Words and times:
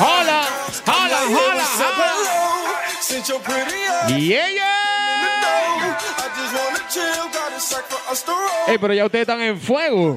Hola, 0.00 0.42
hola, 0.86 1.20
hola, 1.28 1.64
hola. 1.76 2.08
Y 4.08 4.34
ella. 4.34 4.74
Ey, 8.66 8.78
pero 8.78 8.94
ya 8.94 9.04
ustedes 9.04 9.22
están 9.22 9.40
en 9.42 9.60
fuego. 9.60 10.16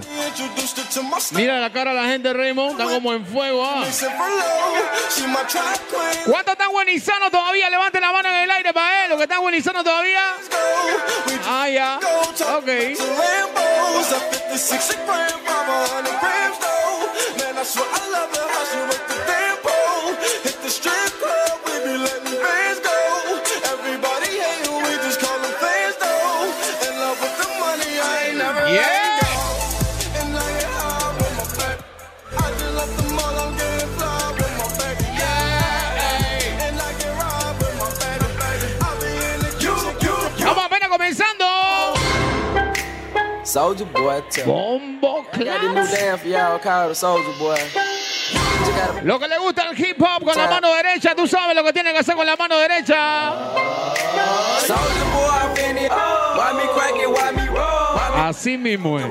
Mira 1.32 1.60
la 1.60 1.72
cara 1.72 1.94
de 1.94 2.02
la 2.02 2.08
gente, 2.08 2.34
Raymond. 2.34 2.72
Están 2.72 2.90
como 2.90 3.14
en 3.14 3.26
fuego. 3.26 3.64
Ah. 3.64 3.84
¿Cuántos 6.26 6.54
están 6.54 6.72
buenizanos 6.72 7.30
todavía? 7.32 7.70
Levanten 7.70 8.02
la 8.02 8.12
mano 8.12 8.30
en 8.30 8.36
el 8.36 8.52
aire 8.52 8.74
para 8.74 9.04
él. 9.04 9.10
¿Los 9.10 9.18
que 9.18 9.24
están 9.24 9.42
buenizanos 9.42 9.84
todavía? 9.84 10.22
Ah, 11.48 11.70
ya. 11.70 12.00
Ok. 12.58 12.70
that's 17.62 17.76
what 17.76 17.88
I 17.94 18.10
love 18.10 18.32
the 18.34 18.40
hustle. 18.42 19.01
Boy. 47.38 47.58
Just 47.60 48.72
gotta 48.72 49.02
Lo 49.04 49.20
que 49.20 49.28
le 49.28 49.38
gusta 49.40 49.70
el 49.70 49.78
hip 49.78 50.02
hop 50.02 50.24
con 50.24 50.38
la 50.38 50.48
mano 50.48 50.74
derecha, 50.74 51.14
tú 51.16 51.28
sabes 51.28 51.54
lo 51.54 51.64
que 51.66 51.74
tiene 51.74 51.92
que 51.92 52.00
hacer 52.00 52.16
con 52.16 52.26
la 52.26 52.38
mano 52.38 52.58
derecha. 52.58 53.34
Soldier 54.60 55.04
boy, 55.14 55.32
Así 58.16 58.58
mismo 58.58 58.98
es. 59.00 59.06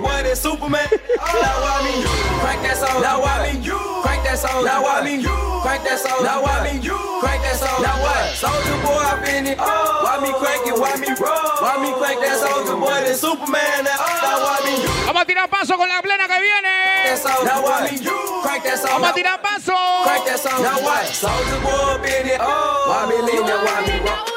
What? 4.30 4.38
Now 4.38 4.38
that 4.38 4.38
soul? 4.38 4.62
Now 4.64 4.82
why 4.82 5.02
me 5.02 5.22
crack 5.62 5.82
that 5.82 5.98
soul? 5.98 6.22
Now 6.22 6.42
why 6.42 6.62
me 6.62 6.78
crack 7.18 7.42
that 7.42 7.56
soul? 7.58 7.82
Now 7.82 7.98
that 7.98 8.38
soul? 8.38 8.50
What? 8.50 8.62
Soldier 8.62 8.78
boy, 8.86 9.02
I'm 9.02 9.24
in 9.26 9.46
it. 9.50 9.58
Why 9.58 10.18
me 10.22 10.30
crack 10.38 10.62
it? 10.66 10.76
Why 10.78 10.94
me 11.02 11.10
roll? 11.18 11.58
Why 11.58 11.74
me 11.82 11.90
crack 11.98 12.18
that 12.22 12.38
soldier 12.38 12.76
boy? 12.78 12.94
This 13.02 13.20
Superman. 13.20 13.84
Now 13.84 13.98
now 13.98 14.38
why 14.46 14.58
me 14.62 14.74
Vamos 15.06 15.22
a 15.22 15.26
tirar 15.26 15.48
paso 15.50 15.76
con 15.76 15.88
la 15.88 16.00
plena 16.02 16.28
que 16.28 16.38
viene. 16.38 17.18
Now 17.42 17.62
why 17.62 17.90
me 17.90 17.98
crack 18.42 18.62
that 18.62 18.78
soul? 18.78 19.02
Vamos 19.02 19.10
a 19.10 19.14
tirar 19.14 19.42
paso. 19.42 19.74
Crack 20.06 20.22
that 20.26 20.38
soul. 20.38 20.62
Now 20.62 20.78
what? 20.78 21.06
Soldier 21.10 21.60
boy, 21.66 21.98
in 22.06 22.30
it. 22.30 22.40
Why 22.40 23.06
me 23.10 23.18
lean 23.26 23.42
that? 23.46 23.60
Why 23.66 23.82
me 23.82 23.98
roll? 24.06 24.30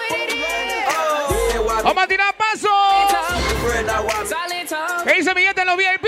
Yeah, 1.53 1.61
why 1.61 1.77
me 1.77 1.83
Vamos 1.85 2.03
a 2.03 2.07
tirar 2.07 2.33
paso. 2.33 2.73
¿Qué 5.03 5.13
dice 5.15 5.33
mi 5.35 5.43
gente 5.43 5.61
en 5.61 5.67
los 5.67 5.77
VIP? 5.77 6.07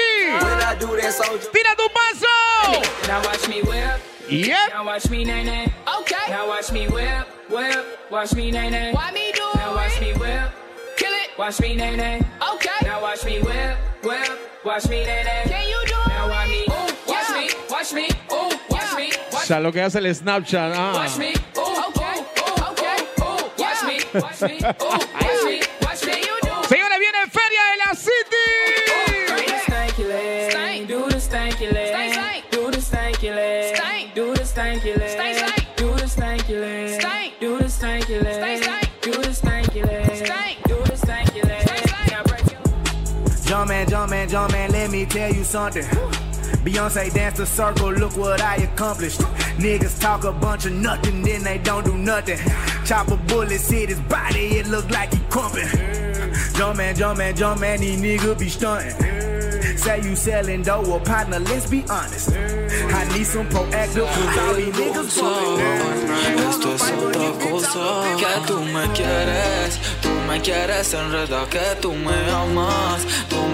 Tira 1.05 1.75
tu 1.77 1.87
paso. 1.93 2.81
Now 3.07 3.21
watch 3.21 3.47
me 3.47 3.61
whip. 3.61 4.01
Yep. 4.27 4.69
Now 4.73 4.85
watch 4.85 5.07
me 5.11 5.23
nay 5.23 5.43
nay. 5.43 5.71
Okay. 5.99 6.31
Now 6.31 6.47
watch 6.47 6.71
me 6.71 6.87
whip, 6.87 7.27
whip. 7.47 7.85
Watch 8.09 8.33
me 8.33 8.49
nay 8.49 8.71
nay. 8.71 8.91
Why 8.91 9.11
me 9.11 9.31
do 9.31 9.43
Now 9.53 9.75
watch 9.75 10.01
me 10.01 10.13
whip. 10.13 10.49
Kill 10.97 11.13
it. 11.13 11.29
Watch 11.37 11.61
me 11.61 11.75
nay 11.75 11.95
nay. 11.95 12.21
Okay. 12.55 12.69
Now 12.81 13.03
watch 13.03 13.23
me 13.23 13.39
whip, 13.39 13.77
whip. 14.01 14.65
Watch 14.65 14.89
me 14.89 15.05
nay 15.05 15.21
nay. 15.23 15.43
Can 15.45 15.67
you 15.69 15.79
do 15.85 16.09
Now 16.09 16.27
watch 16.27 16.49
me. 16.49 16.65
Ooh, 16.69 16.89
watch 17.07 17.29
me. 17.37 17.49
Watch 17.69 17.93
me. 17.93 18.07
Ooh, 18.33 18.49
watch 18.71 18.95
me. 18.97 19.11
O 19.13 19.35
Watch, 19.35 19.45
sea, 19.45 19.59
lo 19.59 19.71
que 19.71 19.81
hace 19.83 19.99
el 19.99 20.05
Snapchat. 20.15 20.73
Ah. 20.75 20.93
watch 20.95 21.17
me. 21.19 21.33
Ooh, 21.55 21.85
okay. 21.89 22.17
Ooh, 22.41 22.71
okay. 22.71 22.97
Ooh, 23.21 23.45
watch 23.61 23.83
me. 23.85 23.99
Watch 24.19 24.41
me. 24.41 24.57
Ooh, 24.57 24.97
watch 25.21 25.43
me. 25.44 25.44
Jump 43.55 43.69
man, 43.69 43.87
jump 43.87 44.09
man, 44.09 44.27
jump 44.27 44.51
man, 44.51 44.69
let 44.71 44.91
me 44.91 45.05
tell 45.05 45.33
you 45.33 45.45
something. 45.45 45.85
Beyonce 46.65 47.13
danced 47.13 47.37
the 47.37 47.45
circle, 47.45 47.89
look 47.89 48.17
what 48.17 48.41
I 48.41 48.57
accomplished. 48.57 49.21
Niggas 49.57 49.97
talk 50.01 50.25
a 50.25 50.33
bunch 50.33 50.65
of 50.65 50.73
nothing, 50.73 51.21
then 51.21 51.41
they 51.41 51.57
don't 51.59 51.85
do 51.85 51.97
nothing. 51.97 52.37
Chop 52.83 53.07
a 53.11 53.15
bullet, 53.15 53.61
hit 53.61 53.87
his 53.87 54.01
body, 54.01 54.57
it 54.57 54.67
look 54.67 54.89
like 54.89 55.13
he 55.13 55.21
crumping. 55.29 55.69
Jump 56.55 56.75
man, 56.75 56.97
jump 56.97 57.17
man, 57.17 57.33
jump 57.33 57.61
man, 57.61 57.79
these 57.79 57.97
niggas 58.01 58.37
be 58.37 58.49
stunting. 58.49 58.91
Say 59.77 60.01
you 60.01 60.17
selling 60.17 60.61
dough, 60.61 60.81
well 60.81 60.99
partner, 60.99 61.39
let's 61.39 61.69
be 61.69 61.85
honest. 61.89 62.31
I 62.33 63.07
need 63.15 63.25
some 63.25 63.47
proactive, 63.47 64.05
cause 64.05 64.37
all 64.37 64.53
these 64.55 64.75
niggas 64.75 65.21
bumping. 65.21 65.95
Esto 66.49 66.73
es 66.73 66.81
otra 66.91 67.49
cosa 67.49 68.03
que 68.17 68.47
tú 68.47 68.59
me 68.65 68.85
quieres, 68.93 69.79
tú 70.01 70.09
me 70.27 70.41
quieres 70.41 70.93
enredar, 70.93 71.47
que 71.49 71.75
tú 71.81 71.93
me 71.93 72.29
amas, 72.31 73.05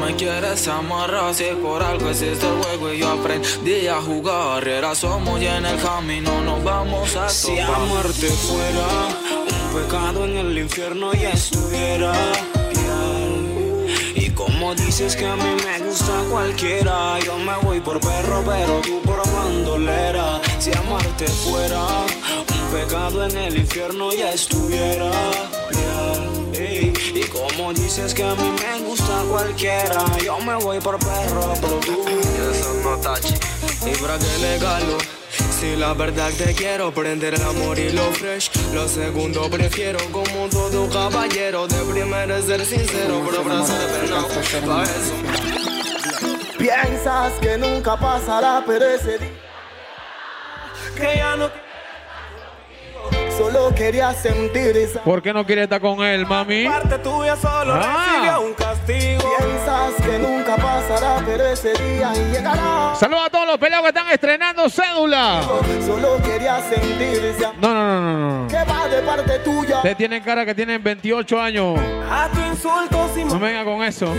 me 0.02 0.16
quieres 0.16 0.68
amarrar, 0.68 1.34
si 1.34 1.46
por 1.62 1.82
algo 1.84 2.10
existe 2.10 2.48
el 2.48 2.64
juego 2.64 2.94
y 2.94 3.00
yo 3.00 3.12
aprendí 3.12 3.88
a 3.88 4.02
jugar, 4.02 4.68
era 4.68 4.96
somos 4.96 5.40
y 5.40 5.46
en 5.46 5.66
el 5.66 5.80
camino 5.80 6.42
nos 6.42 6.64
vamos 6.64 7.16
a 7.16 7.30
Si 7.30 7.56
topar. 7.56 7.76
amarte 7.76 8.28
fuera 8.28 8.88
un 9.52 9.82
pecado 9.82 10.26
en 10.26 10.38
el 10.38 10.58
infierno 10.58 11.14
ya 11.14 11.30
estuviera. 11.30 12.14
Y 14.16 14.30
como 14.32 14.74
dices 14.76 15.16
que 15.16 15.26
a 15.26 15.36
mí 15.36 15.56
me 15.66 15.86
gusta 15.86 16.24
cualquiera, 16.32 17.20
yo 17.20 17.38
me 17.38 17.56
voy 17.64 17.80
por 17.80 18.00
perro, 18.00 18.44
pero 18.46 18.82
tú 18.82 19.02
por 19.04 19.22
bandolera. 19.32 20.42
Si 20.60 20.72
amarte 20.74 21.28
fuera 21.28 21.86
un 22.38 22.72
pecado 22.74 23.26
en 23.26 23.38
el 23.38 23.58
infierno 23.58 24.12
ya 24.14 24.32
estuviera. 24.34 25.12
Dices 27.74 28.14
que 28.14 28.24
a 28.24 28.36
mí 28.36 28.52
me 28.52 28.88
gusta 28.88 29.24
cualquiera, 29.30 30.06
yo 30.24 30.38
me 30.40 30.56
voy 30.56 30.80
por 30.80 31.00
perro, 31.00 31.54
pero 31.62 31.80
tú. 31.80 32.06
Eso 32.52 32.74
no 32.84 32.98
tachi. 32.98 33.36
Y 33.86 33.96
para 33.96 34.20
que 34.20 34.38
le 34.40 34.60
galo 34.60 34.98
Si 35.60 35.76
la 35.76 35.94
verdad 35.94 36.30
te 36.38 36.54
quiero 36.54 36.94
prender 36.94 37.34
el 37.34 37.42
amor 37.42 37.80
y 37.80 37.92
lo 37.92 38.12
fresh 38.12 38.52
Lo 38.74 38.88
segundo 38.88 39.50
prefiero 39.50 39.98
como 40.12 40.48
todo 40.50 40.88
caballero 40.90 41.68
De 41.68 41.78
primero 41.92 42.36
es 42.36 42.46
ser 42.46 42.64
sincero 42.64 43.24
Pero 43.28 43.44
brazo 43.44 43.74
de 43.74 44.68
Pa' 44.68 44.84
eso 44.84 45.14
Piensas 46.60 47.34
que 47.42 47.58
nunca 47.58 47.98
pasará, 47.98 48.64
pero 48.68 48.86
ese 48.86 49.18
día 49.18 49.30
que 50.96 51.16
ya 51.16 51.36
no 51.36 51.50
solo 53.38 53.74
quería 53.76 54.14
sentir 54.14 54.76
esa 54.78 55.02
¿Por 55.02 55.22
qué 55.22 55.34
no 55.34 55.46
quiere 55.46 55.64
estar 55.64 55.80
con 55.82 56.02
él, 56.04 56.26
mami? 56.26 56.66
parte 56.68 56.98
tuya 57.00 57.36
solo 57.36 57.74
Ah. 57.76 58.40
un 58.44 58.54
castigo. 58.54 59.22
Piensas 59.40 59.94
que 60.06 60.20
nunca 60.20 60.56
pasará, 60.56 61.22
pero 61.26 61.46
ese 61.46 61.74
día 61.74 62.14
llegará. 62.14 62.94
Saludos 63.00 63.24
a 63.26 63.30
todos 63.30 63.48
los 63.48 63.58
peleados 63.58 63.84
que 63.84 63.90
están 63.90 64.12
estrenando 64.12 64.70
cédula. 64.70 65.42
Solo 65.86 66.18
quería 66.24 66.60
sentir 66.62 67.24
esa 67.26 67.54
No, 67.60 67.74
no, 67.74 68.02
no, 68.02 68.02
no, 68.02 68.42
no. 68.44 68.48
que 68.48 68.56
va 68.64 68.88
de 68.88 69.02
parte 69.02 69.40
tuya. 69.40 69.78
Ustedes 69.78 69.98
tienen 69.98 70.24
cara 70.24 70.46
que 70.46 70.54
tienen 70.56 70.82
28 70.84 71.40
años. 71.42 71.80
A 72.10 72.28
tu 72.30 72.40
insulto 72.42 73.10
sin 73.14 73.28
No 73.28 73.40
venga 73.40 73.64
con 73.64 73.84
eso. 73.84 74.14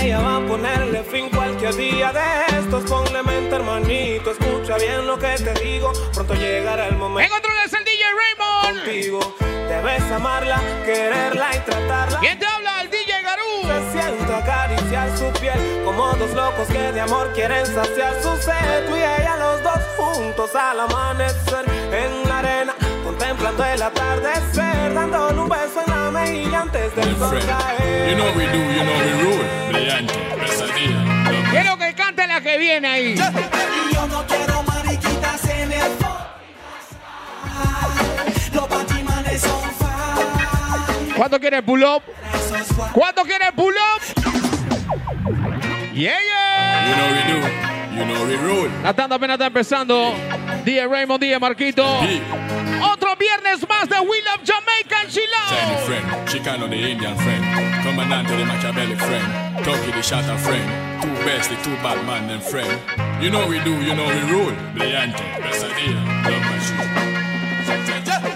Ella 0.00 0.20
va 0.20 0.36
a 0.36 0.40
ponerle 0.46 1.02
fin 1.04 1.28
cualquier 1.30 1.74
día 1.76 2.12
de 2.12 2.58
estos. 2.58 2.84
Ponle 2.90 3.22
mente, 3.22 3.54
hermanito. 3.56 4.30
Escucha 4.32 4.76
bien 4.78 5.06
lo 5.06 5.18
que 5.18 5.28
te 5.36 5.52
digo. 5.62 5.92
Pronto 6.14 6.34
llegará 6.34 6.86
el 6.86 6.94
En 6.94 6.98
momento 6.98 7.32
controles 7.34 7.72
el 7.72 7.84
DJ 7.84 8.02
Raymond. 8.04 8.45
Contigo. 8.66 9.20
Debes 9.68 10.02
amarla, 10.12 10.60
quererla 10.84 11.50
y 11.54 11.58
tratarla. 11.60 12.20
¿Quién 12.20 12.38
te 12.38 12.46
habla? 12.46 12.82
El 12.82 12.90
DJ 12.90 13.22
Garú. 13.22 13.42
Se 13.62 13.98
siento 13.98 14.34
acariciar 14.34 15.16
su 15.16 15.40
piel 15.40 15.82
como 15.84 16.12
dos 16.14 16.32
locos 16.32 16.68
que 16.68 16.92
de 16.92 17.00
amor 17.00 17.32
quieren 17.34 17.66
saciar 17.66 18.14
su 18.22 18.36
sed. 18.36 18.86
Tú 18.88 18.96
y 18.96 19.00
ella 19.00 19.36
los 19.38 19.62
dos 19.62 19.80
juntos 19.96 20.54
al 20.54 20.80
amanecer 20.80 21.64
en 21.92 22.28
la 22.28 22.38
arena, 22.38 22.74
contemplando 23.04 23.64
el 23.64 23.82
atardecer, 23.82 24.94
dándole 24.94 25.40
un 25.40 25.48
beso 25.48 25.82
en 25.86 25.92
la 25.92 26.10
mejilla 26.10 26.60
antes 26.62 26.94
del 26.96 27.16
sol 27.16 27.38
caer. 27.46 28.10
You 28.10 28.16
know 28.16 28.32
we 28.36 28.46
do, 28.46 28.58
you 28.58 28.82
know 28.82 28.98
we 28.98 29.22
rule. 29.22 29.44
Brillante, 29.68 30.14
pesadilla. 30.40 31.50
Quiero 31.50 31.76
que 31.78 31.94
cante 31.94 32.26
la 32.26 32.40
que 32.40 32.58
viene 32.58 32.88
ahí. 32.88 33.14
Y 33.14 33.94
yo 33.94 34.06
no 34.06 34.24
quiero 34.26 34.62
mariquitas 34.62 35.44
en 35.48 35.72
el 35.72 35.82
fine. 35.82 36.16
¿Cuánto 41.16 41.40
quiere 41.40 41.62
pull 41.62 41.82
up? 41.82 42.02
¿Cuánto 42.92 43.22
quiere 43.22 43.52
pull 43.52 43.74
up? 43.74 44.02
Yeah, 45.94 46.12
You 46.20 46.28
yeah. 46.28 46.96
know 46.96 47.08
we 47.12 47.22
do, 47.32 47.38
you 47.96 48.04
know 48.04 48.26
we 48.26 48.36
rule. 48.36 48.70
La 48.82 48.92
tanda 48.92 49.16
apenas 49.16 49.34
está 49.36 49.46
empezando. 49.46 50.14
Día 50.64 50.86
Raymond, 50.86 51.20
día 51.22 51.38
Marquito. 51.38 52.00
Big. 52.02 52.22
Otro 52.82 53.16
viernes 53.16 53.66
más 53.68 53.88
de 53.88 53.98
We 54.00 54.20
Love 54.22 54.42
Jamaica 54.44 55.00
and 55.00 55.10
Chilao. 55.10 55.78
friend, 55.86 56.28
Chicano 56.28 56.68
the 56.68 56.76
Indian 56.76 57.16
friend, 57.16 57.82
Commandante 57.82 58.36
the 58.36 58.44
Machiavelli 58.44 58.96
friend, 58.96 59.64
Toki 59.64 59.92
the 59.92 60.02
Shatter 60.02 60.36
friend, 60.38 61.02
two 61.02 61.08
best, 61.24 61.48
the 61.48 61.56
two 61.62 61.74
bad 61.82 62.04
man 62.06 62.28
them 62.28 62.40
friend. 62.40 62.78
You 63.22 63.30
know 63.30 63.46
we 63.48 63.58
do, 63.60 63.72
you 63.82 63.94
know 63.94 64.06
we 64.06 64.20
rule. 64.30 64.52
Brillante, 64.74 65.22
pesadilla, 65.40 66.02
love 66.24 66.44
machine. 66.44 67.16
Yo 67.66 68.35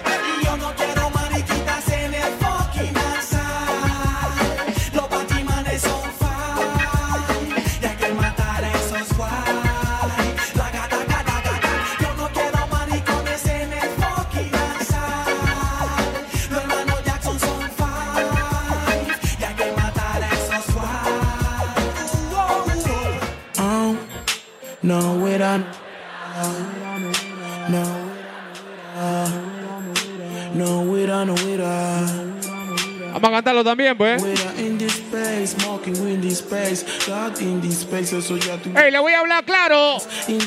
eso 38.17 38.37
ya 38.37 38.57
tú. 38.61 38.69
Ey, 38.77 38.91
le 38.91 38.99
voy 38.99 39.13
a 39.13 39.19
hablar 39.19 39.43
claro. 39.45 39.97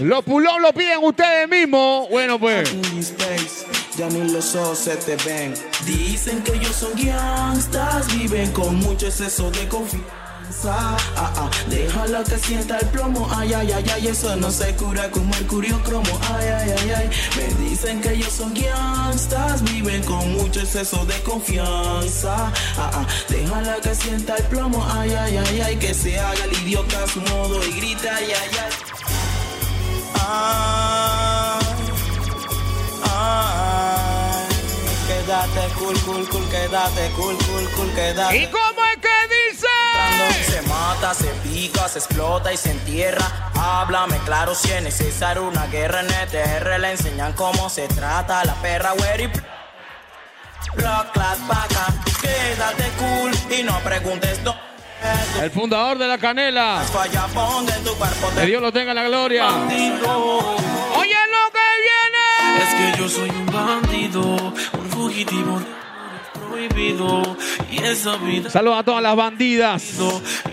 Los 0.00 0.24
pulón 0.24 0.62
lo 0.62 0.72
piden 0.72 1.02
ustedes 1.02 1.48
mismos. 1.48 2.08
Bueno, 2.10 2.38
pues. 2.38 2.74
Ya 3.96 4.08
ni 4.08 4.30
los 4.30 4.54
ojos 4.56 4.78
se 4.78 4.96
te 4.96 5.16
ven. 5.24 5.54
Dicen 5.86 6.42
que 6.42 6.52
ellos 6.54 6.74
son 6.74 6.92
gangsters, 6.94 8.18
viven 8.18 8.50
con 8.52 8.76
mucho 8.76 9.06
exceso 9.06 9.50
de 9.50 9.68
confianza. 9.68 10.23
Ah, 10.66 10.96
ah, 11.16 11.50
déjala 11.68 12.24
que 12.24 12.38
sienta 12.38 12.78
el 12.78 12.86
plomo, 12.88 13.28
ay, 13.36 13.52
ay, 13.52 13.72
ay, 13.72 13.84
ay, 13.94 14.08
eso 14.08 14.34
no 14.36 14.50
se 14.50 14.74
cura 14.76 15.10
con 15.10 15.28
mercurio 15.28 15.78
cromo, 15.82 16.18
ay, 16.32 16.46
ay, 16.48 16.70
ay, 16.78 16.90
ay. 16.96 17.10
Me 17.36 17.68
dicen 17.68 18.00
que 18.00 18.12
ellos 18.12 18.32
son 18.32 18.54
gangsters, 18.54 19.62
viven 19.64 20.02
con 20.04 20.32
mucho 20.32 20.60
exceso 20.60 21.04
de 21.04 21.20
confianza. 21.22 22.50
Ah, 22.78 22.90
ah, 22.94 23.06
déjala 23.28 23.76
que 23.82 23.94
sienta 23.94 24.36
el 24.36 24.44
plomo, 24.44 24.86
ay, 24.94 25.12
ay, 25.12 25.36
ay, 25.36 25.60
ay, 25.60 25.76
que 25.76 25.92
se 25.92 26.18
haga 26.18 26.44
el 26.44 26.52
idiota 26.62 27.02
a 27.04 27.06
su 27.08 27.20
modo 27.20 27.62
y 27.62 27.70
grita, 27.72 28.14
ay, 28.16 28.32
ay, 28.32 28.50
ay. 28.64 28.72
Ay, 33.16 34.46
quédate 35.06 35.68
cool, 35.78 35.98
cool, 36.06 36.28
cool, 36.28 36.48
quédate 36.48 37.10
cool, 37.16 37.36
cool, 37.46 37.68
cool, 37.76 37.90
quédate. 37.94 38.43
Se 40.46 40.62
mata, 40.62 41.14
se 41.14 41.28
pica, 41.42 41.88
se 41.88 41.98
explota 41.98 42.52
y 42.52 42.56
se 42.56 42.70
entierra. 42.70 43.50
Háblame 43.54 44.18
claro 44.24 44.54
si 44.54 44.70
es 44.70 44.82
necesario 44.82 45.46
una 45.46 45.66
guerra 45.66 46.00
en 46.00 46.10
ETR. 46.10 46.80
Le 46.80 46.92
enseñan 46.92 47.32
cómo 47.32 47.68
se 47.68 47.88
trata 47.88 48.44
la 48.44 48.54
perra, 48.56 48.92
güey. 48.92 49.30
Rock 50.76 51.12
class 51.12 51.46
vaca, 51.46 51.86
quédate 52.20 52.90
cool 52.98 53.32
y 53.58 53.62
no 53.62 53.78
preguntes 53.80 54.42
dónde. 54.42 54.60
El 55.40 55.50
fundador 55.50 55.98
de 55.98 56.08
la 56.08 56.18
canela. 56.18 56.82
Que 58.34 58.46
Dios 58.46 58.62
lo 58.62 58.72
tenga 58.72 58.92
en 58.92 58.96
la 58.96 59.04
gloria. 59.04 59.44
bandido. 59.44 60.56
Oye 60.96 61.16
lo 61.30 61.52
que 61.52 61.66
viene. 61.84 62.62
Es 62.62 62.74
que 62.74 62.98
yo 62.98 63.08
soy 63.08 63.30
un 63.30 63.46
bandido, 63.46 64.20
un 64.22 64.90
fugitivo 64.90 65.60
Saludos 68.50 68.78
a 68.78 68.82
todas 68.82 69.02
las 69.02 69.16
bandidas. 69.16 69.94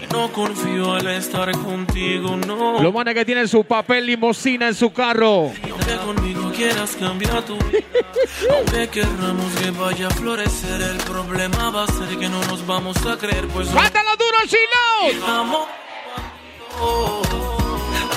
y 0.02 0.14
no 0.14 0.32
confío 0.32 0.94
al 0.94 1.08
estar 1.08 1.52
contigo, 1.52 2.38
no. 2.38 2.82
Los 2.82 2.94
manes 2.94 3.14
que 3.14 3.26
tienen 3.26 3.48
su 3.48 3.64
papel 3.64 4.06
limosina 4.06 4.68
en 4.68 4.76
su 4.76 4.92
carro. 4.92 5.52
Aunque 5.72 5.96
conmigo 6.06 6.52
quieras 6.52 6.96
cambiar 7.00 7.44
tu 7.44 7.56
vida, 7.58 7.80
aunque 8.58 8.88
querramos 8.90 9.54
que 9.54 9.72
vaya 9.72 10.08
a 10.08 10.10
florecer, 10.12 10.82
el 10.82 10.98
problema 10.98 11.70
va 11.70 11.84
a 11.84 11.88
ser 11.88 12.18
que 12.18 12.30
no 12.30 12.40
nos 12.46 12.66
vamos 12.66 12.98
a 13.06 13.18
creer, 13.18 13.48
pues 13.48 13.70
¡Cántalo 13.70 14.12
duro, 14.18 14.38
Chilo! 14.46 15.26
amor, 15.28 15.68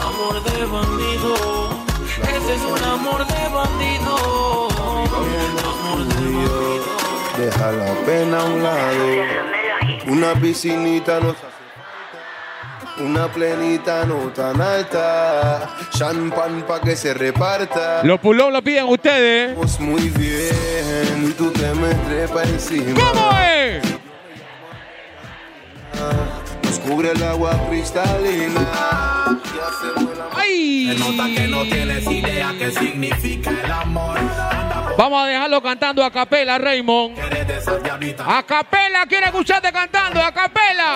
amor 0.03 0.43
de 0.43 0.65
bandido, 0.67 1.85
ese 2.23 2.55
es 2.55 2.63
un 2.63 2.85
amor 2.85 3.27
de 3.27 3.49
bandido, 3.49 4.69
amor 4.79 6.07
de 6.07 6.25
bandido. 6.25 7.04
Deja 7.37 7.73
la 7.73 7.93
pena 8.07 8.41
a 8.41 8.45
un 8.45 8.63
lado. 8.63 9.25
Una 10.07 10.35
piscinita 10.35 11.19
no 11.19 11.31
hace 11.31 11.41
falta. 11.41 13.03
Una 13.03 13.27
plenita 13.27 14.05
no 14.05 14.31
tan 14.31 14.61
alta. 14.61 15.69
Champán 15.91 16.63
pa' 16.63 16.81
que 16.81 16.95
se 16.95 17.13
reparta. 17.13 18.05
Los 18.05 18.21
pulón 18.21 18.53
lo 18.53 18.63
piden 18.63 18.87
ustedes. 18.87 19.57
Vamos 19.57 19.81
muy 19.81 20.09
bien. 20.11 21.27
Y 21.29 21.33
tú 21.33 21.51
te 21.51 21.75
me 21.75 21.93
trepas 22.09 22.49
encima. 22.49 23.01
¿Cómo 23.01 23.31
es? 23.39 23.83
Nos 26.63 26.79
cubre 26.79 27.11
el 27.11 27.23
agua 27.25 27.61
cristalina. 27.69 28.61
Y 29.29 29.59
hacemos 29.59 30.13
el 30.13 30.21
amor. 30.21 30.33
¡Ay! 30.37 31.35
que 31.35 31.49
no 31.49 31.63
tienes 31.63 32.07
idea 32.07 32.55
qué 32.59 32.71
significa 32.71 33.51
el 33.51 33.73
amor. 33.73 34.19
Vamos 34.97 35.25
a 35.25 35.27
dejarlo 35.27 35.61
cantando 35.61 36.05
a 36.05 36.11
capela, 36.11 36.59
Raymond. 36.59 37.19
A 38.25 38.43
capela, 38.45 39.07
quiere 39.07 39.27
escucharte 39.27 39.73
cantando, 39.73 40.21
a 40.23 40.33
capela. 40.33 40.95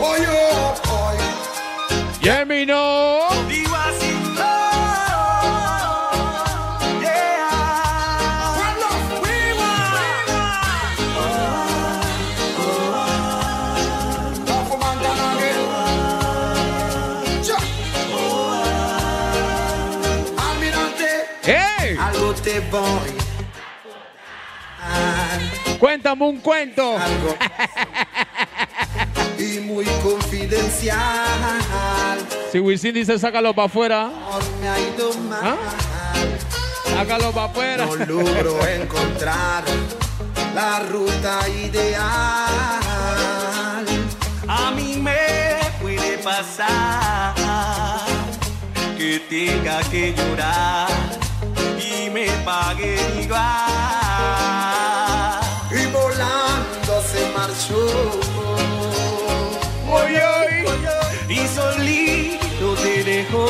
Oye, 0.00 0.26
oye. 0.90 1.28
Gemino. 2.20 3.77
Cuéntame 25.78 26.24
un 26.24 26.40
cuento. 26.40 26.98
Algo. 26.98 27.36
y 29.38 29.60
muy 29.60 29.84
confidencial. 30.02 30.98
Si 32.50 32.58
Wisin 32.58 32.94
dice 32.94 33.18
sácalo 33.18 33.54
para 33.54 33.66
afuera. 33.66 34.10
¿Ah? 35.42 35.56
sácalo 36.96 37.30
para 37.32 37.46
afuera. 37.46 37.86
No 37.86 37.96
logro 37.96 38.66
encontrar 38.66 39.64
la 40.54 40.80
ruta 40.80 41.48
ideal. 41.48 42.02
A 44.48 44.70
mí 44.74 44.96
me 44.96 45.58
puede 45.80 46.18
pasar 46.18 47.34
que 48.96 49.20
tenga 49.28 49.80
que 49.90 50.12
llorar 50.14 50.88
paguen 52.48 53.20
igual. 53.20 53.42
Y 55.70 55.84
volando 55.92 56.94
se 57.10 57.20
marchó. 57.36 57.84
Y 61.28 61.46
solito 61.56 62.74
te 62.82 63.04
dejó. 63.04 63.46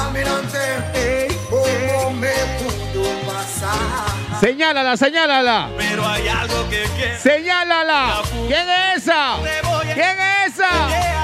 Almirante, 0.00 1.28
¿cómo 1.50 2.10
me 2.12 2.36
pudo 2.58 3.04
pasar? 3.26 4.40
Señálala, 4.40 4.96
señálala. 4.96 5.70
Pero 5.76 6.06
hay 6.06 6.28
algo 6.28 6.68
que 6.70 6.84
quiero. 6.96 7.18
Señálala. 7.18 8.22
¿Quién 8.46 8.66
es 8.70 9.02
esa? 9.02 9.38
¿Quién 9.94 10.16
es 10.20 10.54
esa? 10.54 11.17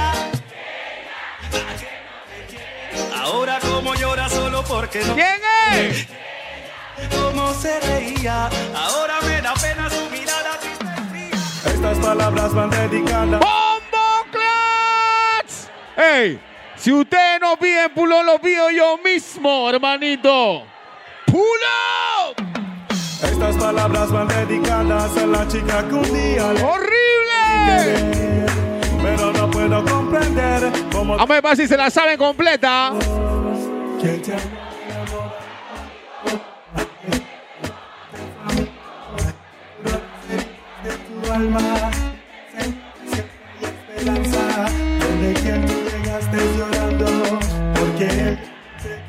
Porque 4.68 5.04
no 5.04 5.14
¿Quién 5.14 5.40
es? 5.72 6.06
cómo 7.14 7.52
se 7.54 7.80
reía. 7.80 8.48
Ahora 8.74 9.14
me 9.26 9.40
da 9.42 9.54
pena 9.54 9.90
su 9.90 10.10
mirada 10.10 10.58
triste. 10.60 11.70
Estas 11.70 11.98
palabras 11.98 12.54
van 12.54 12.70
dedicadas. 12.70 13.40
¡Bombo 13.40 14.26
Clats! 14.30 15.68
¡Ey! 15.96 16.40
Si 16.76 16.92
ustedes 16.92 17.40
no 17.40 17.56
piden 17.56 17.92
pulón, 17.94 18.26
lo 18.26 18.38
pido 18.38 18.70
yo 18.70 18.98
mismo, 18.98 19.68
hermanito. 19.70 20.64
Pull 21.26 21.42
up. 21.42 22.44
Estas 23.22 23.56
palabras 23.56 24.10
van 24.12 24.28
dedicadas 24.28 25.16
a 25.16 25.26
la 25.26 25.48
chica 25.48 25.86
que 25.88 25.94
un 25.94 26.12
día 26.14 26.52
le 26.52 26.62
¡Horrible! 26.62 26.94
pero 29.02 29.32
no 29.32 29.50
puedo 29.50 29.84
comprender 29.84 30.70
cómo 30.92 31.18
a 31.18 31.26
ver 31.26 31.56
si 31.56 31.66
se 31.66 31.76
la 31.76 31.90
saben 31.90 32.16
completa. 32.18 32.92
que 33.00 33.33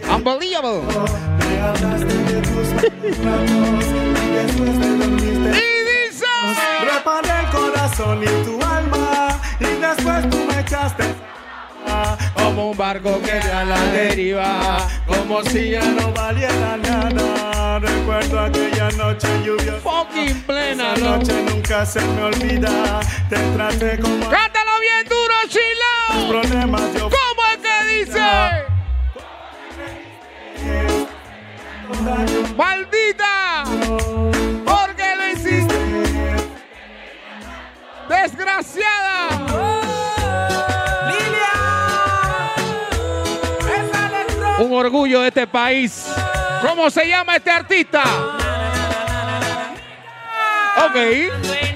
Unbelievable. 0.08 0.82
me 1.40 1.60
hablaste 1.60 2.06
de 2.06 2.42
tus 2.42 3.20
manos 3.20 3.86
y 3.86 4.30
después 4.32 4.80
te 4.80 4.90
dormiste 4.98 5.50
Y 5.50 6.08
dice. 6.08 6.26
Reparé 6.86 7.34
el 7.42 7.50
corazón 7.52 8.24
y 8.24 8.28
tu 8.46 8.56
alma 8.66 9.42
y 9.60 9.66
después 9.66 10.30
tú 10.30 10.38
me 10.48 10.62
echaste 10.62 11.25
Como 12.36 12.72
un 12.72 12.78
barco 12.78 13.20
que 13.22 13.32
a 13.32 13.64
la 13.66 13.80
deriva. 13.92 14.78
como 15.08 15.44
si 15.44 15.72
ya 15.72 15.84
no 15.84 16.12
valiera 16.14 16.78
nada. 16.78 17.80
Recuerdo 17.80 18.40
aquella 18.40 18.90
noche 18.92 19.28
lluviosa. 19.44 19.80
Fucking 19.82 20.42
plena, 20.44 20.94
Esa 20.94 21.04
¿no? 21.06 21.18
noche 21.18 21.34
nunca 21.50 21.86
se 21.86 22.02
me 22.02 22.24
olvida. 22.24 23.00
Te 23.30 23.38
traté 23.56 24.00
como 24.00 24.30
Cántalo 24.30 24.72
bien 24.80 25.04
duro, 25.10 25.36
chilao. 25.48 26.30
problemas 26.30 26.82
yo 26.94 27.10
¿Cómo 27.10 27.42
es 27.54 27.58
que 27.58 27.78
dice? 28.06 28.22
¡Maldita! 32.56 33.64
Porque 34.66 35.16
lo 35.18 35.30
hiciste. 35.34 35.76
¡Desgraciada! 38.10 39.05
Orgullo 44.86 45.22
de 45.22 45.28
este 45.30 45.48
país. 45.48 46.06
¿Cómo 46.62 46.90
se 46.90 47.08
llama 47.08 47.36
este 47.36 47.52
artista? 47.52 48.04
Ok. 50.86 51.75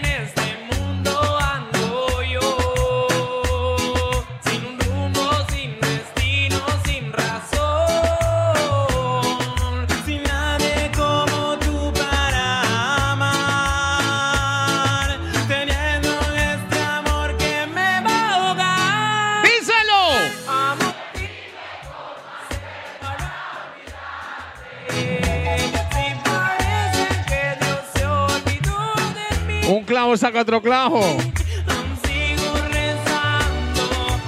Saca 30.19 30.41
otro 30.41 30.61
clavo. 30.61 31.01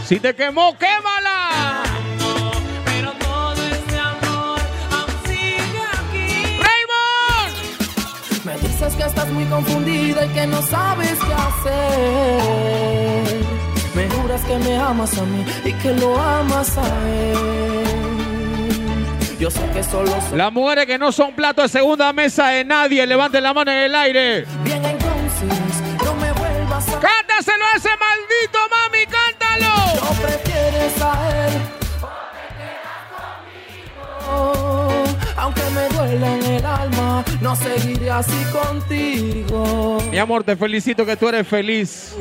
Si 0.08 0.20
te 0.20 0.34
quemó, 0.34 0.76
quémala. 0.78 1.84
pero 2.86 3.12
todo 3.14 3.54
este 3.54 4.00
amor 4.00 4.60
aún 4.92 5.14
sigue 5.26 5.84
aquí. 6.00 6.58
¡Raymond! 6.68 7.54
Me 8.46 8.58
dices 8.68 8.94
que 8.96 9.04
estás 9.04 9.30
muy 9.30 9.46
confundida 9.46 10.26
y 10.26 10.30
que 10.30 10.48
no 10.48 10.62
sabes 10.64 11.18
qué 11.20 11.34
hacer. 11.34 11.82
Me 13.96 14.10
juras 14.10 14.42
que 14.46 14.58
me 14.58 14.78
amas 14.78 15.18
a 15.18 15.24
mí 15.24 15.46
y 15.66 15.74
que 15.74 15.94
lo 15.94 16.20
amas 16.20 16.78
a 16.78 17.10
él. 17.10 18.02
Yo 19.40 19.50
sé 19.50 19.62
que 19.74 19.84
solo 19.84 20.12
soy 20.30 20.38
Las 20.38 20.54
mujeres 20.54 20.86
que 20.86 21.00
no 21.00 21.12
son 21.12 21.34
plato 21.34 21.64
de 21.64 21.70
segunda 21.70 22.14
mesa 22.14 22.50
de 22.50 22.64
nadie, 22.64 23.08
levanten 23.08 23.42
la 23.42 23.54
mano 23.54 23.72
en 23.72 23.78
el 23.80 23.96
aire. 23.96 24.46
Ese 27.76 27.90
maldito, 27.98 28.60
mami! 28.70 29.06
¡Cántalo! 29.06 29.76
No 30.02 30.22
prefieres 30.22 31.02
a 31.02 31.48
él. 31.48 31.62
Oh, 34.34 35.04
Aunque 35.36 35.62
me 35.74 35.88
duela 35.90 36.36
en 36.36 36.44
el 36.44 36.66
alma, 36.66 37.26
no 37.42 37.56
seguiré 37.56 38.12
así 38.12 38.44
contigo. 38.52 40.02
Mi 40.12 40.18
amor, 40.18 40.44
te 40.44 40.56
felicito 40.56 41.06
que 41.06 41.16
tú 41.18 41.28
eres 41.30 41.48
feliz. 41.48 42.16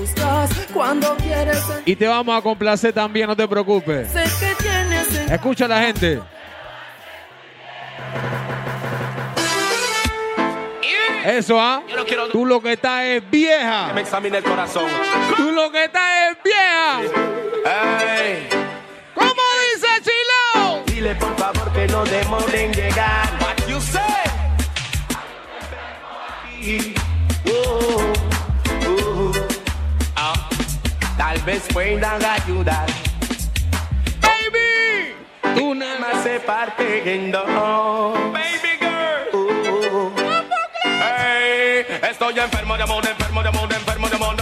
Cuando 0.73 1.17
quieres. 1.17 1.63
Y 1.85 1.95
te 1.97 2.07
vamos 2.07 2.37
a 2.37 2.43
complacer 2.43 2.93
también, 2.93 3.27
no 3.27 3.37
te 3.37 3.47
preocupes. 3.47 4.09
Sé 4.11 4.25
que 4.41 4.55
tienes 4.63 5.15
en 5.15 5.33
Escucha 5.33 5.67
a 5.67 5.69
la 5.69 5.83
gente. 5.83 6.21
Eso, 11.25 11.61
¿ah? 11.61 11.83
Tú 12.33 12.47
lo 12.47 12.61
que 12.61 12.73
estás 12.73 13.05
es 13.05 13.31
vieja. 13.31 13.93
Me 13.95 14.01
examine 14.01 14.39
el 14.39 14.45
corazón. 14.45 14.87
Tú 15.37 15.51
lo 15.51 15.71
que 15.71 15.85
estás 15.85 16.31
es 16.31 16.43
vieja. 16.43 17.01
Ey, 18.21 18.49
¿Cómo 19.15 19.43
dice 19.75 19.89
Chilo? 20.03 20.83
dile 20.87 21.15
por 21.17 21.37
favor 21.37 21.73
que 21.73 21.87
no 21.89 22.05
demoren 22.05 22.55
en 22.55 22.73
llegar. 22.73 23.29
What 23.41 23.67
you 23.69 23.81
say? 23.81 24.03
Uh, 27.47 27.51
uh, 28.89 29.33
ah, 30.17 30.49
tal 31.17 31.39
vez 31.41 31.63
puedan 31.73 32.25
ayudar. 32.25 32.87
Baby. 34.21 35.15
Tú 35.55 35.75
nada 35.75 35.99
más. 35.99 36.15
Más 36.15 36.23
se 36.25 36.41
partiendo. 36.41 37.45
Baby 38.33 38.70
Estoy 42.31 42.45
enfermo 42.45 42.77
de 42.77 42.83
amor, 42.85 43.05
enfermo 43.05 43.43
de 43.43 43.49
amor, 43.49 43.73
enfermo 43.73 44.09
de 44.09 44.15
amor. 44.15 44.37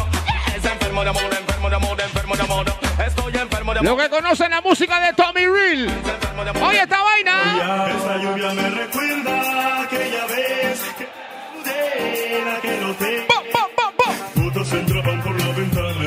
Es 0.55 0.63
enfermo 0.63 1.03
de 1.05 1.09
amor, 1.09 1.23
enfermo 1.25 1.71
de 1.71 1.77
amor, 1.77 2.01
enfermo 2.03 2.37
de 2.37 2.43
amor. 2.43 2.67
Estoy 3.07 3.35
enfermo 3.35 3.73
de 3.73 3.81
Lo 3.81 3.91
amor. 3.93 4.03
que 4.03 4.11
conocen 4.11 4.51
la 4.51 4.61
música 4.61 5.01
de 5.01 5.15
Tommy 5.15 5.47
Real. 5.47 5.89
enfermo 5.89 6.45
de 6.45 6.51
amor. 6.51 6.63
Oye, 6.65 6.83
esta 6.83 7.03
vaina. 7.03 7.89
Esa 7.89 8.17
lluvia 8.19 8.53
me 8.53 8.69
recuerda 8.69 9.83
aquella 9.85 10.27
vez 10.27 10.81
que 10.99 11.09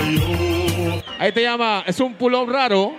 y 0.05 0.19
yo. 0.19 1.01
Ahí 1.17 1.31
te 1.31 1.41
llama, 1.41 1.83
es 1.87 1.99
un 1.99 2.13
pull-up 2.13 2.47
raro. 2.47 2.93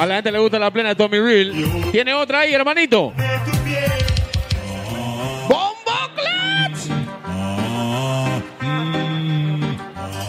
A 0.00 0.06
la 0.06 0.14
gente 0.14 0.32
le 0.32 0.38
gusta 0.38 0.58
la 0.58 0.70
plena 0.70 0.88
de 0.88 0.94
Tommy 0.94 1.18
Real. 1.18 1.90
¿Tiene 1.92 2.14
otra 2.14 2.38
ahí, 2.38 2.54
hermanito? 2.54 3.12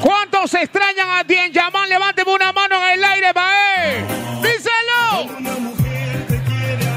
¿Cuántos 0.01 0.53
extrañan 0.55 1.09
a 1.11 1.23
Tien 1.23 1.53
Yaman? 1.53 1.87
Levánteme 1.87 2.33
una 2.33 2.51
mano 2.51 2.85
en 2.85 2.99
el 2.99 3.03
aire 3.05 3.33
para 3.33 3.95
él. 3.95 4.05
¡Díselo! 4.41 5.37
Una 5.37 5.53
mujer 5.53 6.27
te 6.27 6.41
quiere 6.43 6.91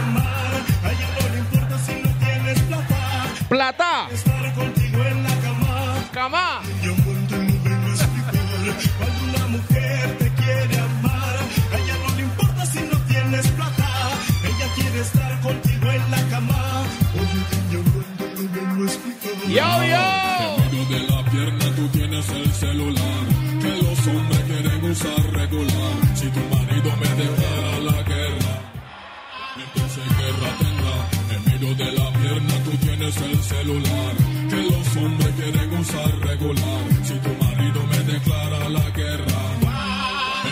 que 22.75 23.83
los 23.83 24.07
hombres 24.09 24.41
quieren 24.49 24.85
usar 24.91 25.33
regular. 25.33 25.95
Si 26.15 26.27
tu 26.27 26.41
marido 26.55 26.91
me 27.01 27.09
dejara 27.23 27.79
la 27.79 28.03
guerra, 28.03 28.55
entonces 29.65 30.05
guerra 30.19 30.51
tendrá. 30.59 30.97
En 31.35 31.45
medio 31.51 31.75
de 31.77 31.93
la 31.93 32.13
pierna 32.19 32.55
tú 32.65 32.71
tienes 32.79 33.17
el 33.17 33.43
celular, 33.43 34.15
que 34.51 34.57
los 34.73 34.97
hombres 34.97 35.35
quieren 35.39 35.79
usar 35.79 36.19
regular. 36.21 36.83
Si 37.05 37.15
tu 37.25 37.45
marido 37.45 37.81
me 37.93 37.99
declara 38.13 38.69
la 38.69 38.91
guerra, 38.91 39.43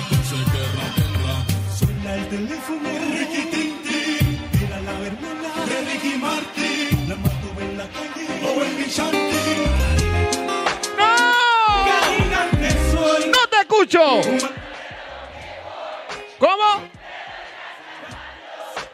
entonces 0.01 0.43
guerra 0.57 0.87
tendrá. 1.01 1.37
Suena 1.79 2.15
el 2.15 2.29
teléfono 2.29 2.89
Ricky 3.19 3.43
Tintín, 3.53 4.39
mira 4.61 4.81
la 4.81 4.95
de 5.01 5.77
Ricky 5.91 6.19
Martin, 6.19 7.09
la 7.09 7.17
mato 7.17 7.49
en 7.61 7.79
la 7.79 7.87
calle 7.89 8.27
o 8.47 8.65
en 8.65 8.77
mi 8.77 8.85
shanty. 8.85 9.62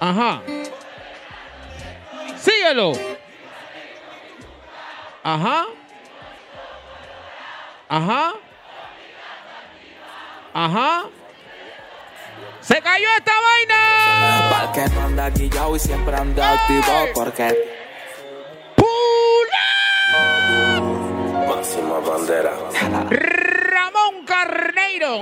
Ajá. 0.01 0.43
Síguelo. 2.37 2.93
Ajá. 5.23 5.67
Ajá. 7.89 8.35
Ajá. 10.55 11.05
Se 12.61 12.81
cayó 12.83 13.09
esta 13.17 13.33
vaina. 13.41 14.51
Para 14.51 14.73
que 14.73 14.95
no 14.95 15.01
anda 15.03 15.31
guillado 15.31 15.77
y 15.77 15.79
siempre 15.79 16.17
anda 16.17 16.53
activo 16.53 16.93
porque 17.15 17.79
Máxima 21.49 21.99
bandera. 22.01 23.38
Carneiro. 24.49 25.21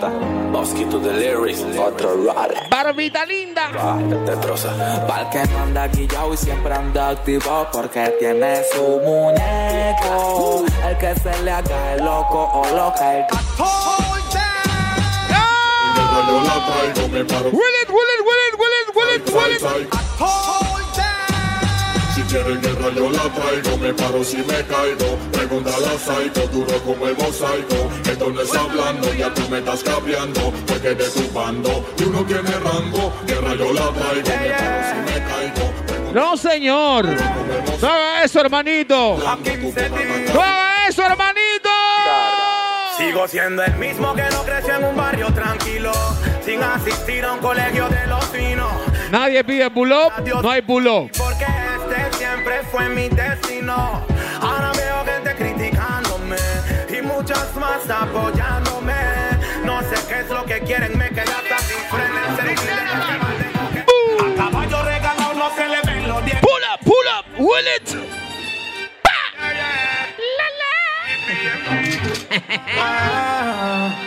Mosquito 0.51 0.99
de 1.01 1.13
lyrics. 1.13 1.65
Otro 1.79 2.25
rally. 2.25 2.55
Barbita 2.71 3.27
linda. 3.27 3.71
Destroza. 4.25 4.71
Para 5.07 5.29
que 5.31 5.45
no 5.49 5.59
anda 5.63 5.89
guillado 5.89 6.33
y 6.33 6.37
siempre 6.37 6.73
anda 6.73 7.11
activo 7.11 7.67
porque 7.73 8.15
tiene 8.21 8.63
su 8.73 8.83
muñeco. 9.05 10.65
El 10.89 10.99
que 10.99 11.15
se 11.17 11.43
le 11.43 11.51
haga 11.51 11.95
el 11.95 12.05
loco 12.05 12.51
o 12.55 12.65
loca. 12.77 13.19
El. 13.19 13.27
Will 17.53 17.75
it, 17.83 17.91
will 17.91 18.11
it, 18.15 18.23
will 18.25 18.43
it, 18.47 18.59
will 18.59 18.73
it, 18.81 18.95
will 18.95 19.11
it, 19.11 19.73
will 19.73 19.91
it. 19.91 20.76
Quieren 22.37 22.61
guerra 22.61 22.91
yo 22.95 23.11
la 23.11 23.23
traigo, 23.33 23.79
me 23.79 23.95
paro 23.95 24.23
si 24.23 24.37
me 24.37 24.63
caigo. 24.67 25.17
Pregúntale 25.33 25.87
a 25.87 25.99
Psycho, 25.99 26.47
duro 26.49 26.79
como 26.85 27.09
el 27.09 27.17
mosaico. 27.17 27.91
Esto 28.05 28.31
no 28.31 28.43
es 28.43 28.55
hablando, 28.55 29.15
ya 29.15 29.33
tú 29.33 29.49
me 29.49 29.61
estás 29.61 29.83
capeando. 29.83 30.53
Porque 30.67 30.95
de 30.95 31.09
tu 31.09 31.33
bando, 31.33 31.87
y 31.97 32.03
uno 32.03 32.23
tiene 32.27 32.51
rango. 32.51 33.11
Guerra 33.27 33.55
yo 33.55 33.73
la 33.73 33.91
traigo, 33.91 34.29
me 34.29 34.51
paro 34.51 34.83
si 34.85 35.13
me 35.13 35.25
caigo. 35.25 36.13
No, 36.13 36.37
señor. 36.37 37.07
No 37.81 37.89
haga 37.89 38.25
eso, 38.25 38.41
hermanito. 38.41 39.17
No 39.17 40.43
haga 40.43 40.89
eso, 40.89 41.03
hermanito. 41.07 41.71
Sigo 42.99 43.29
siendo 43.29 43.65
el 43.65 43.77
mismo 43.77 44.15
que 44.15 44.25
no 44.31 44.43
creció 44.43 44.77
en 44.77 44.85
un 44.85 44.97
barrio 44.97 45.33
tranquilo, 45.33 45.93
sin 46.45 46.63
asistir 46.63 47.25
a 47.25 47.33
un 47.33 47.39
colegio 47.39 47.89
de 47.89 48.07
los 48.07 48.25
finos. 48.27 48.73
Nadie 49.11 49.43
pide 49.43 49.71
pull 49.71 49.93
up, 49.93 50.13
no 50.43 50.51
hay 50.51 50.61
pull 50.61 50.87
fue 52.71 52.89
mi 52.89 53.09
destino. 53.09 54.07
Ahora 54.41 54.71
veo 54.73 55.05
gente 55.05 55.35
criticándome 55.35 56.37
y 56.89 57.03
muchas 57.03 57.55
más 57.57 57.89
apoyándome. 57.89 58.95
No 59.65 59.81
sé 59.83 59.97
qué 60.09 60.21
es 60.21 60.31
lo 60.31 60.45
que 60.45 60.61
quieren, 60.61 60.97
me 60.97 61.09
quedé 61.09 61.23
hasta 61.23 61.59
sin 61.59 61.81
frenes. 61.91 62.39
A 64.21 64.35
caballo 64.37 64.83
regalado 64.83 65.35
no 65.35 65.51
se 65.55 65.69
le 65.69 65.83
ven 65.83 66.09
los 66.09 66.25
dientes. 66.25 66.43
Pull 66.43 66.63
up, 66.73 66.81
pull 66.85 67.09
up, 67.19 67.27
will 67.39 67.67
it. 67.77 67.95
A 72.79 74.07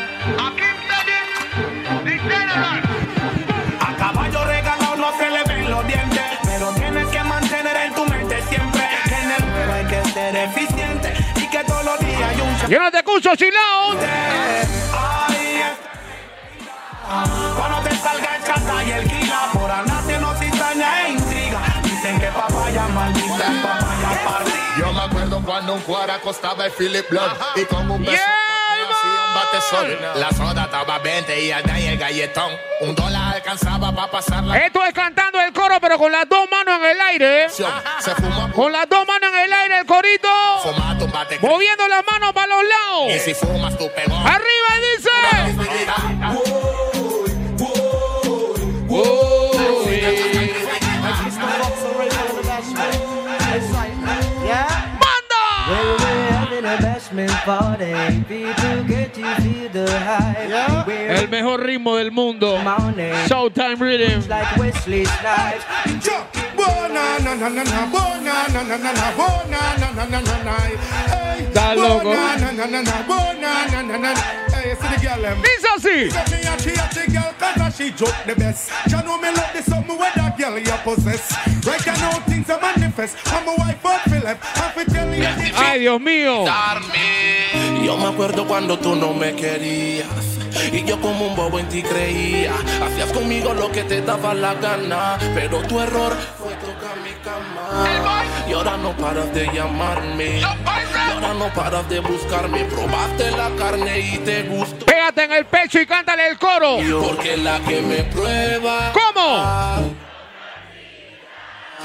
chilao. 13.21 13.91
Ay, 13.91 15.63
Cuando 17.57 17.89
te 17.89 17.95
salga 17.97 18.35
el 18.35 18.43
chata 18.43 18.83
y 18.83 18.91
el 18.91 19.07
kila, 19.07 19.49
por 19.53 19.69
andarte 19.71 20.17
no 20.19 20.33
cizaña 20.35 21.07
e 21.07 21.11
intriga. 21.11 21.59
Dicen 21.83 22.19
que 22.19 22.27
papaya 22.27 22.87
maldita 22.87 23.47
es 23.47 23.65
papaya 23.65 24.23
partida. 24.25 24.75
Yo 24.79 24.93
me 24.93 25.01
acuerdo 25.01 25.41
cuando 25.43 25.73
un 25.73 25.81
cuara 25.81 26.19
costaba 26.21 26.65
el 26.65 26.71
Philip 26.71 27.09
Blood 27.09 27.31
y 27.55 27.65
con 27.65 27.89
un 27.91 28.05
beso 28.05 28.23
bate 29.39 29.61
sol. 29.61 29.99
La 30.15 30.29
soda 30.31 30.63
estaba 30.63 30.99
20 30.99 31.41
y 31.43 31.51
allá 31.51 31.77
en 31.79 31.85
el 31.87 31.97
galletón. 31.97 32.51
Un 32.81 32.95
dólar 32.95 33.35
alcanzaba 33.35 33.91
para 33.93 34.11
pasar 34.11 34.43
la 34.43 34.57
Esto 34.57 34.83
es 34.85 34.93
cantando 34.93 35.39
el 35.41 35.51
coro, 35.53 35.77
pero 35.81 35.97
con 35.97 36.11
las 36.11 36.27
dos 36.29 36.47
manos 36.49 36.79
en 36.79 36.85
el 36.85 37.01
aire. 37.01 37.45
¿eh? 37.45 37.49
Se 37.49 38.15
fuma 38.15 38.51
Con 38.53 38.71
las 38.71 38.87
dos 38.89 39.05
manos 39.07 39.29
en 39.33 39.39
el 39.39 39.53
aire, 39.53 39.79
el 39.79 39.85
corito. 39.85 40.29
fumate 40.63 41.03
un 41.03 41.11
bate 41.11 41.39
Moviendo 41.39 41.87
las 41.87 42.03
manos 42.09 42.33
para 42.33 42.47
los 42.47 42.63
lados. 42.63 43.15
y 43.15 43.19
si 43.19 43.33
fumas 43.33 43.77
tu 43.77 43.89
pegón. 43.93 44.25
Arriba 44.25 44.71
dice. 44.95 45.09
Well, 48.89 49.38
El 61.21 61.29
mejor 61.29 61.63
ritmo 61.65 61.95
del 61.97 62.11
mundo. 62.11 62.57
Showtime 63.27 63.75
Rhythm. 63.75 64.21
Está 71.39 71.75
loco 71.75 72.13
a 74.59 75.79
the. 75.79 76.09
Ay, 85.55 85.79
Dios 85.81 85.99
mío. 86.01 86.45
Yo 87.83 87.97
me 87.97 88.07
acuerdo 88.07 88.47
cuando 88.47 88.77
tú 88.77 88.95
no 88.95 89.13
me 89.13 89.33
querías 89.35 90.07
y 90.71 90.83
yo 90.83 90.99
como 91.01 91.27
un 91.27 91.35
bobo 91.35 91.59
en 91.59 91.67
ti 91.69 91.81
creía. 91.81 92.53
Hacías 92.83 93.11
conmigo 93.11 93.53
lo 93.53 93.71
que 93.71 93.83
te 93.83 94.01
daba 94.01 94.33
la 94.33 94.53
gana, 94.55 95.17
pero 95.33 95.59
tu 95.63 95.79
error 95.79 96.15
fue 96.37 96.53
tocar 96.55 96.97
mi 97.03 97.11
cama. 97.23 98.18
Y 98.49 98.53
ahora 98.53 98.77
no 98.77 98.97
paras 98.97 99.31
de 99.31 99.45
llamarme, 99.53 100.39
y 100.39 100.43
ahora 100.43 101.35
no 101.35 101.53
paras 101.53 101.87
de 101.87 101.99
buscarme. 101.99 102.65
Probaste 102.65 103.29
la 103.29 103.51
carne 103.55 103.99
y 103.99 104.17
te 104.17 104.41
gustó. 104.43 104.87
Pégate 104.87 105.25
en 105.25 105.33
el 105.33 105.45
pecho 105.45 105.79
y 105.79 105.85
cántale 105.85 106.29
el 106.29 106.39
coro. 106.39 106.77
Porque 107.03 107.37
la 107.37 107.59
que 107.59 107.79
me 107.83 108.03
prueba. 108.05 108.91
¿Cómo? 108.91 109.93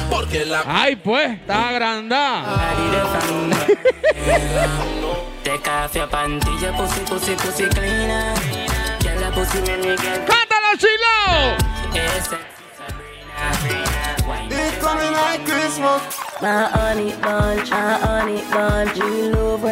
Porque 0.09 0.47
la 0.47 0.65
Ay, 0.67 0.97
pues, 0.97 1.33
está 1.33 1.69
agrandada. 1.69 2.73
De 5.45 5.61
café 5.61 6.07
pantilla, 6.07 6.75
pussy, 6.75 7.01
pussy, 7.01 7.35
pussy 7.35 7.65
cleaner. 7.65 8.33
Que 9.01 9.15
la 9.21 9.31
pussy 9.31 9.59
me 9.59 9.77
nigga. 9.77 10.25
¡Cántalo, 10.25 10.79
chilo! 10.79 11.59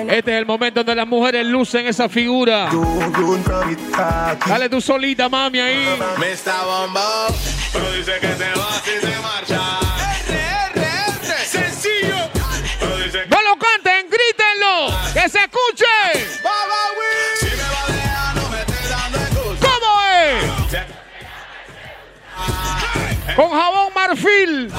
Este 0.09 0.33
es 0.33 0.39
el 0.39 0.47
momento 0.47 0.81
donde 0.81 0.95
las 0.95 1.07
mujeres 1.07 1.47
lucen 1.47 1.87
esa 1.87 2.09
figura. 2.09 2.71
Dale 4.47 4.69
tú 4.69 4.81
solita, 4.81 5.29
mami, 5.29 5.61
ahí. 5.61 5.99
Mr. 6.19 6.65
Bombo, 6.65 7.01
pero 7.73 7.93
dice 7.93 8.13
que 8.21 8.35
se 8.35 8.51
va 8.53 8.73
si 8.85 9.01
se 9.01 9.21
marcha. 9.21 9.61
Sencillo. 11.45 12.17
No 13.29 13.43
lo 13.43 13.57
canten, 13.59 14.07
grítenlo. 14.09 14.97
Que 15.13 15.29
se 15.29 15.39
escuche. 15.41 15.85
¿Cómo 19.61 20.03
es? 20.13 20.67
Con 23.37 23.51
jabón 23.51 23.93
marfil. 23.95 24.73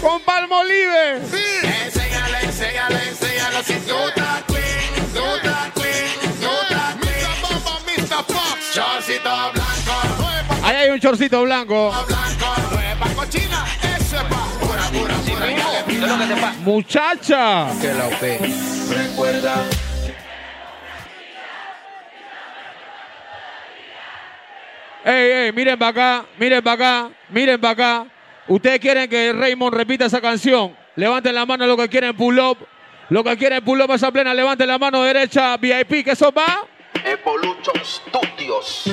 Con 0.00 0.20
palmolive. 0.22 1.16
Enséñale, 1.16 2.38
enséñale, 2.44 3.08
enséñalo 3.08 3.62
si 3.62 3.74
tú 3.80 3.96
estás 4.08 4.42
clean, 4.46 5.12
tú 5.12 5.24
estás 5.36 5.72
clean, 5.74 6.10
tú 6.40 6.50
estás 6.62 6.94
clean. 7.00 7.18
Mr. 7.20 7.40
Bombo, 7.42 7.80
Mr. 7.86 8.24
Pop, 8.26 8.58
chorcito 8.72 9.52
blanco, 9.52 9.94
Ahí 10.62 10.76
hay 10.76 10.90
un 10.90 11.00
chorcito 11.00 11.42
blanco. 11.42 11.92
nueva 12.70 13.06
cochina, 13.14 13.64
ese 13.82 14.16
pa, 14.16 14.46
pura, 14.60 14.84
pura, 14.92 15.14
pura. 15.14 16.52
Muchacha. 16.60 17.66
Que 17.80 17.92
la 17.94 18.06
UP. 18.06 18.22
Recuerda. 18.96 19.64
Ey, 25.04 25.30
ey, 25.30 25.52
miren 25.52 25.78
para 25.78 25.90
acá, 25.90 26.26
miren 26.38 26.62
para 26.62 26.74
acá, 26.74 27.10
miren 27.30 27.60
para 27.60 27.72
acá. 27.72 28.06
Ustedes 28.48 28.80
quieren 28.80 29.10
que 29.10 29.32
Raymond 29.32 29.74
repita 29.74 30.06
esa 30.06 30.22
canción. 30.22 30.74
Levanten 30.96 31.34
la 31.34 31.44
mano 31.44 31.66
lo 31.66 31.76
que 31.76 31.88
quieren 31.88 32.16
pull 32.16 32.38
up. 32.38 32.58
Lo 33.10 33.22
que 33.22 33.36
quiere 33.36 33.60
pull 33.60 33.80
up 33.82 33.92
esa 33.92 34.10
plena, 34.10 34.32
levante 34.32 34.66
la 34.66 34.78
mano 34.78 35.02
derecha, 35.02 35.56
VIP, 35.58 36.04
que 36.04 36.12
eso 36.12 36.32
va. 36.32 36.66
Evolution 37.04 37.76
Studios. 37.84 38.84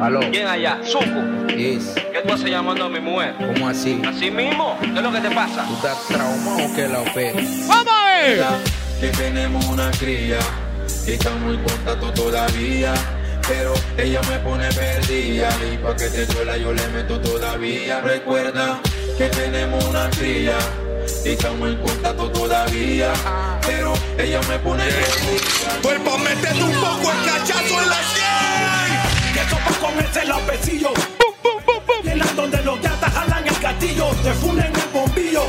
Aló. 0.00 0.20
¿Quién 0.30 0.46
allá? 0.46 0.80
Suco. 0.82 1.46
Yes. 1.48 1.94
¿Qué 2.12 2.22
tú 2.26 2.32
haces 2.32 2.50
llamando 2.50 2.86
a 2.86 2.88
mi 2.88 2.98
mujer? 2.98 3.34
¿Cómo 3.36 3.68
así? 3.68 4.00
¿Así 4.06 4.30
mismo? 4.30 4.76
¿Qué 4.80 4.86
es 4.86 5.02
lo 5.02 5.12
que 5.12 5.20
te 5.20 5.30
pasa? 5.30 5.64
¿Tú 5.66 5.74
estás 5.74 6.08
traumado 6.08 6.64
o 6.64 6.74
qué 6.74 6.88
la 6.88 7.00
opera? 7.00 7.40
¡Vamos 7.68 7.92
a 7.92 8.04
ver! 8.06 8.44
Que 9.00 9.08
tenemos 9.08 9.64
una 9.66 9.90
cría 9.92 10.38
y 11.06 11.12
estamos 11.12 11.54
en 11.54 11.62
contacto 11.62 12.12
todavía. 12.14 12.94
Ella 13.98 14.20
me 14.22 14.38
pone 14.38 14.68
perdida 14.72 15.50
y 15.70 15.76
pa' 15.76 15.94
que 15.94 16.08
te 16.08 16.24
duela 16.26 16.56
yo 16.56 16.72
le 16.72 16.86
meto 16.88 17.20
todavía. 17.20 18.00
Recuerda 18.00 18.80
que 19.18 19.26
tenemos 19.26 19.84
una 19.84 20.08
cría 20.10 20.56
y 21.24 21.30
estamos 21.30 21.68
en 21.68 21.76
contacto 21.76 22.30
todavía. 22.30 23.12
Pero 23.66 23.92
ella 24.18 24.40
me 24.48 24.58
pone 24.60 24.84
perdida. 24.84 25.78
Cuerpo, 25.82 26.18
métete 26.18 26.62
un 26.62 26.72
poco 26.72 27.12
el 27.12 27.30
cachazo 27.30 27.82
en 27.82 27.88
la 27.88 28.02
sien. 28.12 29.34
Que 29.34 29.50
sopa 29.50 29.86
con 29.86 29.98
ese 30.04 30.24
lapecillo. 30.24 30.92
Llenan 32.02 32.34
donde 32.34 32.62
los 32.62 32.80
gatas 32.80 33.12
jalan 33.12 33.46
el 33.46 33.58
gatillo. 33.60 34.06
Te 34.24 34.32
funden 34.32 34.72
el 34.74 34.88
bombillo. 34.92 35.44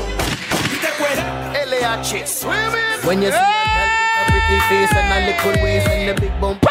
Y 0.71 0.77
te 0.77 0.89
cuera. 0.99 1.53
LH 1.65 2.27
Swimming. 2.27 3.05
When 3.05 3.21
you 3.21 3.31
see 3.31 3.37
a 3.37 4.25
pretty 4.27 4.59
face 4.67 4.93
and 4.95 5.13
a 5.13 5.25
little 5.27 5.63
waist 5.63 5.87
and 5.87 6.09
a 6.09 6.21
big 6.21 6.39
bump. 6.41 6.63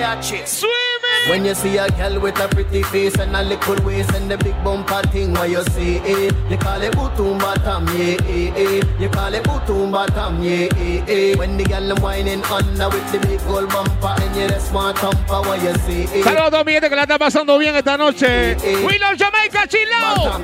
LH 0.00 0.46
Swimming. 0.46 1.28
When 1.28 1.44
you 1.44 1.54
see 1.54 1.76
a 1.78 1.88
girl 1.90 2.20
with 2.20 2.38
a 2.38 2.48
pretty 2.48 2.82
face 2.82 3.14
and 3.18 3.34
a 3.34 3.42
little 3.42 3.76
waist 3.84 4.12
and 4.14 4.30
the 4.30 4.36
big 4.36 4.54
bumper 4.64 5.02
thing, 5.08 5.32
what 5.32 5.48
you 5.48 5.62
say, 5.70 5.98
eh? 6.00 6.30
You 6.50 6.56
call 6.58 6.82
it 6.82 6.92
butumba 6.92 7.54
tam, 7.62 7.86
yeah, 7.96 8.16
eh, 8.28 8.52
eh. 8.56 8.82
You 9.00 9.08
call 9.08 9.32
it 9.32 9.42
butumba 9.44 10.06
tam, 10.08 10.42
yeah, 10.42 10.68
eh, 10.76 11.04
eh. 11.08 11.36
When 11.36 11.56
the 11.56 11.64
girl 11.64 11.86
them 11.88 12.02
whining 12.02 12.42
under 12.44 12.88
with 12.88 13.12
the 13.12 13.18
big 13.26 13.40
gold 13.46 13.68
bumper 13.70 14.14
and 14.22 14.36
you 14.36 14.48
the 14.48 14.58
smart 14.58 14.98
thumper, 14.98 15.40
what 15.48 15.62
you 15.62 15.74
say, 15.86 16.02
eh? 16.04 16.22
Saludos 16.22 16.48
a 16.48 16.50
toda 16.50 16.64
mi 16.64 16.72
gente 16.72 16.88
que 16.88 16.96
la 16.96 17.02
está 17.02 17.18
pasando 17.18 17.58
bien 17.58 17.74
esta 17.76 17.96
noche. 17.96 18.56
We 18.84 18.98
love 18.98 19.16
Jamaica, 19.16 19.66
chilao. 19.66 20.40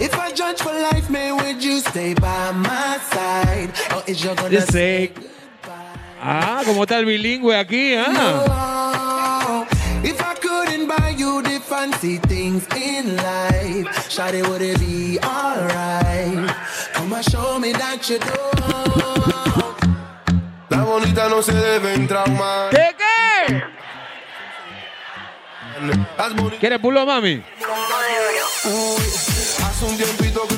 If 0.00 0.14
I 0.14 0.32
judge 0.32 0.60
for 0.60 0.72
life, 0.72 1.08
man, 1.10 1.36
would 1.36 1.64
you 1.64 1.80
stay 1.80 2.14
by 2.14 2.52
my 2.52 2.98
side? 3.10 3.72
Or 3.94 4.02
is 4.06 4.22
you 4.22 4.34
gonna 4.34 4.50
Dice. 4.50 5.35
Ah, 6.28 6.62
como 6.64 6.82
está 6.82 6.98
el 6.98 7.04
bilingüe 7.04 7.56
aquí, 7.56 7.94
ah. 7.94 9.64
If 10.02 10.20
I 10.20 10.34
couldn't 10.40 10.88
buy 10.88 11.10
you 11.16 11.40
the 11.40 11.60
fancy 11.60 12.18
things 12.18 12.66
in 12.74 13.14
life, 13.14 13.86
Shawty, 14.10 14.42
would 14.42 14.60
it 14.60 14.80
be 14.80 15.20
alright? 15.22 16.50
Come 16.94 17.12
and 17.12 17.24
show 17.30 17.60
me 17.60 17.72
that 17.74 18.10
you 18.10 18.18
do. 18.18 18.34
La 20.68 20.82
bonita 20.82 21.28
no 21.28 21.40
se 21.42 21.52
deben 21.52 22.08
traumar. 22.08 22.70
¿Qué 22.70 22.96
qué? 22.98 23.62
¿Quieres 26.58 26.80
pulo, 26.80 27.06
mami? 27.06 27.40
hace 29.64 29.84
un 29.84 29.96
tiempito 29.96 30.48
que 30.48 30.56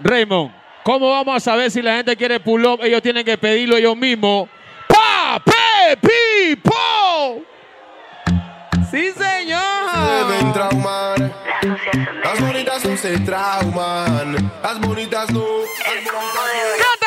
Raymond, 0.00 0.52
¿cómo 0.88 1.10
vamos 1.10 1.36
a 1.36 1.40
saber 1.40 1.70
si 1.70 1.82
la 1.82 1.96
gente 1.96 2.16
quiere 2.16 2.40
pull 2.40 2.64
up? 2.64 2.80
Ellos 2.82 3.02
tienen 3.02 3.22
que 3.22 3.36
pedirlo 3.36 3.76
ellos 3.76 3.94
mismos. 3.94 4.48
¡Pa! 4.88 5.38
¡Pe! 5.44 5.98
¡Pi! 6.00 6.56
¡Po! 6.56 7.42
¡Sí, 8.90 9.12
señor! 9.12 10.30
deben 10.30 10.50
traumar. 10.54 11.30
Las 12.24 12.40
bonitas 12.40 12.84
no 12.86 12.96
se 12.96 13.18
trauman. 13.18 14.50
Las 14.62 14.80
bonitas 14.80 15.30
no. 15.30 15.44
Las 15.44 16.04
bonitas 16.04 16.90
no. 16.92 16.97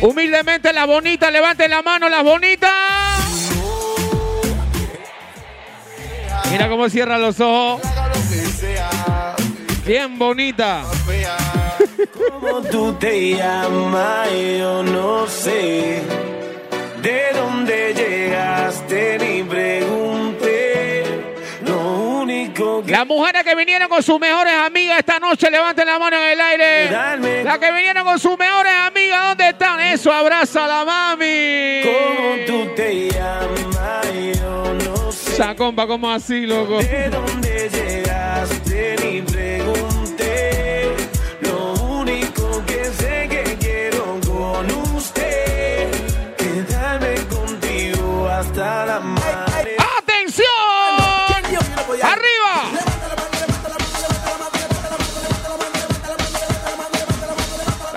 Bonita. 0.00 0.06
Humildemente, 0.06 0.72
las 0.72 0.86
bonitas, 0.86 1.32
levanten 1.32 1.70
la 1.70 1.82
mano, 1.82 2.08
las 2.08 2.24
bonitas. 2.24 2.70
Mira 6.50 6.68
cómo 6.68 6.88
cierra 6.88 7.18
los 7.18 7.38
ojos. 7.40 7.80
Bien 9.86 10.18
bonita. 10.18 10.82
¿Cómo 12.30 12.62
tú 12.62 12.92
te 12.94 13.36
llamas? 13.36 14.28
Yo 14.58 14.82
no 14.82 15.26
sé. 15.26 16.02
¿De 17.02 17.22
dónde 17.34 17.94
llegaste? 17.94 19.18
Ni 19.18 19.42
pregunté. 19.42 20.29
Lo 22.30 22.36
único 22.36 22.82
que 22.84 22.92
Las 22.92 23.06
mujeres 23.06 23.42
que 23.42 23.54
vinieron 23.54 23.88
con 23.88 24.02
sus 24.02 24.20
mejores 24.20 24.52
amigas 24.54 24.98
esta 24.98 25.18
noche, 25.18 25.50
levanten 25.50 25.86
la 25.86 25.98
mano 25.98 26.16
en 26.16 26.30
el 26.32 26.40
aire. 26.40 27.42
Las 27.44 27.58
que 27.58 27.72
vinieron 27.72 28.04
con 28.04 28.18
sus 28.18 28.38
mejores 28.38 28.72
amigas, 28.72 29.28
¿dónde 29.28 29.48
están? 29.48 29.80
Eso, 29.80 30.12
abraza 30.12 30.64
a 30.64 30.68
la 30.68 30.84
mami. 30.84 31.82
¿Cómo 31.82 32.36
tú 32.46 32.74
te 32.76 33.10
llamas? 33.10 34.06
Yo 34.38 34.74
no 34.84 35.12
sé. 35.12 35.32
Esa 35.32 35.56
compa, 35.56 35.86
como 35.86 36.10
así, 36.10 36.46
loco? 36.46 36.78
¿De 36.78 37.08
dónde 37.08 37.68
llegaste? 37.68 38.96
Ni 39.02 39.20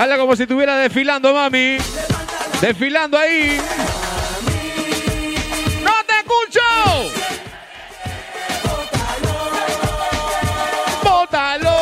Dale 0.04 0.18
como 0.18 0.36
si 0.36 0.44
estuviera 0.44 0.76
desfilando, 0.76 1.34
mami. 1.34 1.78
Desfilando 2.60 3.18
ahí. 3.18 3.58
¡No 5.82 5.94
te 6.06 6.14
escucho! 6.18 6.60
¡Bótalo! 11.02 11.78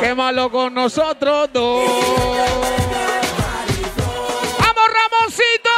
Quémalo 0.00 0.50
con 0.50 0.74
nosotros 0.74 1.48
dos. 1.52 1.84
¡Vamos, 4.58 4.84
Ramoncito! 4.96 5.70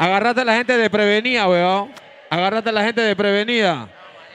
Agárrate 0.00 0.40
a 0.40 0.44
la 0.44 0.54
gente 0.56 0.76
de 0.76 0.90
prevenida, 0.90 1.46
weón. 1.46 2.02
Agárrate 2.32 2.70
a 2.70 2.72
la 2.72 2.82
gente 2.82 3.02
de 3.02 3.14
prevenida. 3.14 3.86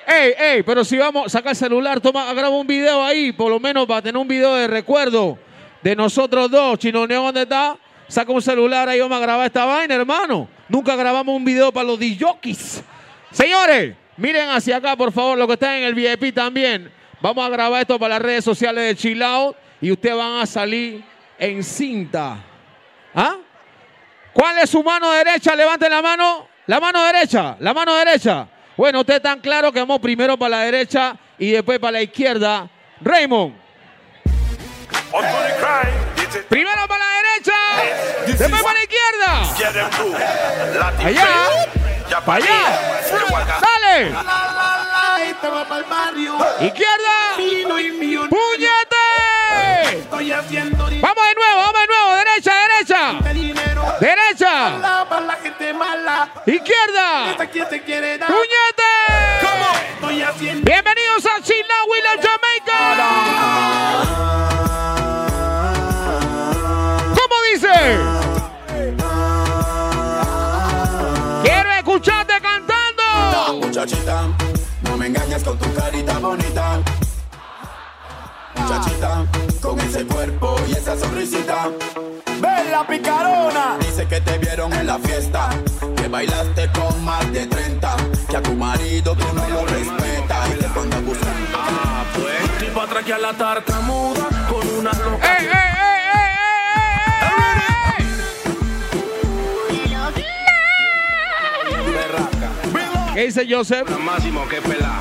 Ey, 0.05 0.31
ey, 0.37 0.61
pero 0.61 0.85
si 0.85 0.97
vamos, 0.97 1.31
saca 1.31 1.49
el 1.49 1.55
celular, 1.55 1.99
toma, 1.99 2.31
graba 2.31 2.55
un 2.55 2.67
video 2.67 3.03
ahí, 3.03 3.31
por 3.31 3.49
lo 3.49 3.59
menos 3.59 3.87
para 3.87 4.03
tener 4.03 4.17
un 4.17 4.27
video 4.27 4.53
de 4.53 4.67
recuerdo 4.67 5.39
de 5.81 5.95
nosotros 5.95 6.51
dos. 6.51 6.77
Chino 6.77 7.07
Neo, 7.07 7.23
¿dónde 7.23 7.41
está? 7.41 7.75
Saca 8.07 8.31
un 8.31 8.41
celular 8.43 8.87
ahí, 8.87 8.99
vamos 8.99 9.17
a 9.17 9.21
grabar 9.21 9.47
esta 9.47 9.65
vaina, 9.65 9.95
hermano. 9.95 10.47
Nunca 10.69 10.95
grabamos 10.95 11.35
un 11.35 11.43
video 11.43 11.71
para 11.71 11.87
los 11.87 11.99
DJs. 11.99 12.83
Señores, 13.31 13.95
miren 14.15 14.51
hacia 14.51 14.77
acá, 14.77 14.95
por 14.95 15.11
favor, 15.11 15.35
los 15.35 15.47
que 15.47 15.53
están 15.53 15.77
en 15.77 15.85
el 15.85 15.95
VIP 15.95 16.35
también. 16.35 16.91
Vamos 17.19 17.43
a 17.43 17.49
grabar 17.49 17.81
esto 17.81 17.97
para 17.97 18.13
las 18.13 18.21
redes 18.21 18.43
sociales 18.43 18.83
de 18.83 18.95
Chill 18.95 19.23
Out 19.23 19.55
y 19.81 19.91
ustedes 19.91 20.15
van 20.15 20.41
a 20.41 20.45
salir 20.45 21.03
en 21.39 21.63
cinta. 21.63 22.37
¿Ah? 23.15 23.37
¿Cuál 24.33 24.59
es 24.59 24.69
su 24.69 24.83
mano 24.83 25.09
derecha? 25.09 25.55
Levanten 25.55 25.89
la 25.89 26.03
mano. 26.03 26.56
La 26.67 26.79
mano 26.81 27.01
derecha, 27.05 27.55
la 27.59 27.73
mano 27.73 27.95
derecha. 27.95 28.45
Bueno, 28.75 28.99
ustedes 28.99 29.17
están 29.19 29.39
claros 29.39 29.71
que 29.71 29.79
vamos 29.79 29.99
primero 29.99 30.37
para 30.37 30.57
la 30.57 30.63
derecha 30.63 31.15
y 31.39 31.51
después 31.51 31.79
para 31.79 31.93
la 31.93 32.01
izquierda. 32.01 32.69
Raymond. 33.01 33.55
Primero 36.49 36.87
para 36.87 37.05
la 37.05 37.11
derecha, 37.15 37.53
después 38.37 38.61
para 38.61 38.73
la 38.73 38.83
izquierda. 38.83 39.55
Allá, 41.07 41.25
para 42.25 42.43
allá. 42.43 42.59
Dale. 43.61 44.11
Izquierda. 46.59 47.15
Vamos 51.01 51.23
de 51.27 51.35
nuevo, 51.35 51.57
vamos 51.57 51.81
de 51.81 51.87
nuevo. 51.87 52.15
Derecha, 52.15 52.53
derecha. 52.67 53.01
Derecha. 53.99 54.53
Izquierda. 56.45 57.35
¡Puñete! 58.27 58.91
Bienvenidos 60.63 61.25
a 61.25 61.41
Chila 61.41 61.75
Willa 61.89 62.13
Jamaica. 62.21 62.79
¿Cómo 67.15 67.35
dice? 67.51 67.75
Quiero 71.43 71.69
escucharte 71.71 72.33
cantando. 72.41 73.03
Muchachita, 73.61 74.15
no 74.83 74.97
me 74.97 75.07
engañes 75.07 75.43
con 75.43 75.57
tu 75.57 75.73
carita 75.73 76.19
bonita. 76.19 76.79
Muchachita, 78.55 79.25
ese 79.97 80.05
cuerpo 80.05 80.55
y 80.67 80.73
esa 80.73 80.97
sonrisita. 80.97 81.69
Ven 82.39 82.71
la 82.71 82.85
picarona. 82.85 83.77
Dice 83.79 84.07
que 84.07 84.21
te 84.21 84.37
vieron 84.37 84.71
en 84.73 84.85
la 84.85 84.99
fiesta. 84.99 85.49
Que 85.95 86.07
bailaste 86.07 86.69
con 86.71 87.03
más 87.03 87.31
de 87.31 87.47
30. 87.47 87.95
Que 88.29 88.37
a 88.37 88.41
tu 88.41 88.53
marido 88.53 89.15
tú 89.15 89.25
no 89.33 89.49
lo 89.49 89.65
respetas. 89.65 90.49
Y 90.49 90.59
te 90.59 90.69
pongas 90.69 91.03
buscando. 91.03 91.57
Ah, 91.57 92.03
pues. 92.13 92.59
Tipo 92.59 92.81
atraque 92.81 93.13
a 93.13 93.17
la 93.17 93.33
tartamuda 93.33 94.27
con 94.49 94.67
una 94.67 94.91
loca. 94.93 95.37
¡Ey, 95.39 95.45
ey, 95.45 95.51
¿Qué 103.15 103.23
dice 103.25 103.47
Joseph? 103.49 103.89
máximo 103.97 104.47
que 104.47 104.61
pelá. 104.61 104.99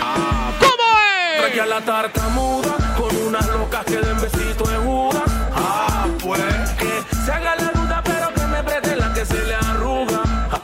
Ah, 0.00 0.50
¿Cómo 0.58 0.98
es? 0.98 1.40
Atraque 1.40 1.60
a 1.60 1.66
la 1.66 1.80
tartamuda 1.82 2.74
con 2.96 3.14
unas 3.16 3.46
locas 3.48 3.63
que 3.94 4.00
den 4.06 4.20
besito 4.20 4.70
en 4.70 4.84
Judas. 4.84 5.22
Ah, 5.54 6.06
pues. 6.20 6.70
Que 6.78 7.16
se 7.24 7.32
haga 7.32 7.54
la 7.56 7.70
duda, 7.70 8.02
pero 8.04 8.34
que 8.34 8.46
me 8.46 8.62
preste 8.64 8.96
la 8.96 9.12
que 9.14 9.24
se 9.24 9.40
le 9.44 9.54
arruga. 9.54 10.22
Ah, 10.50 10.60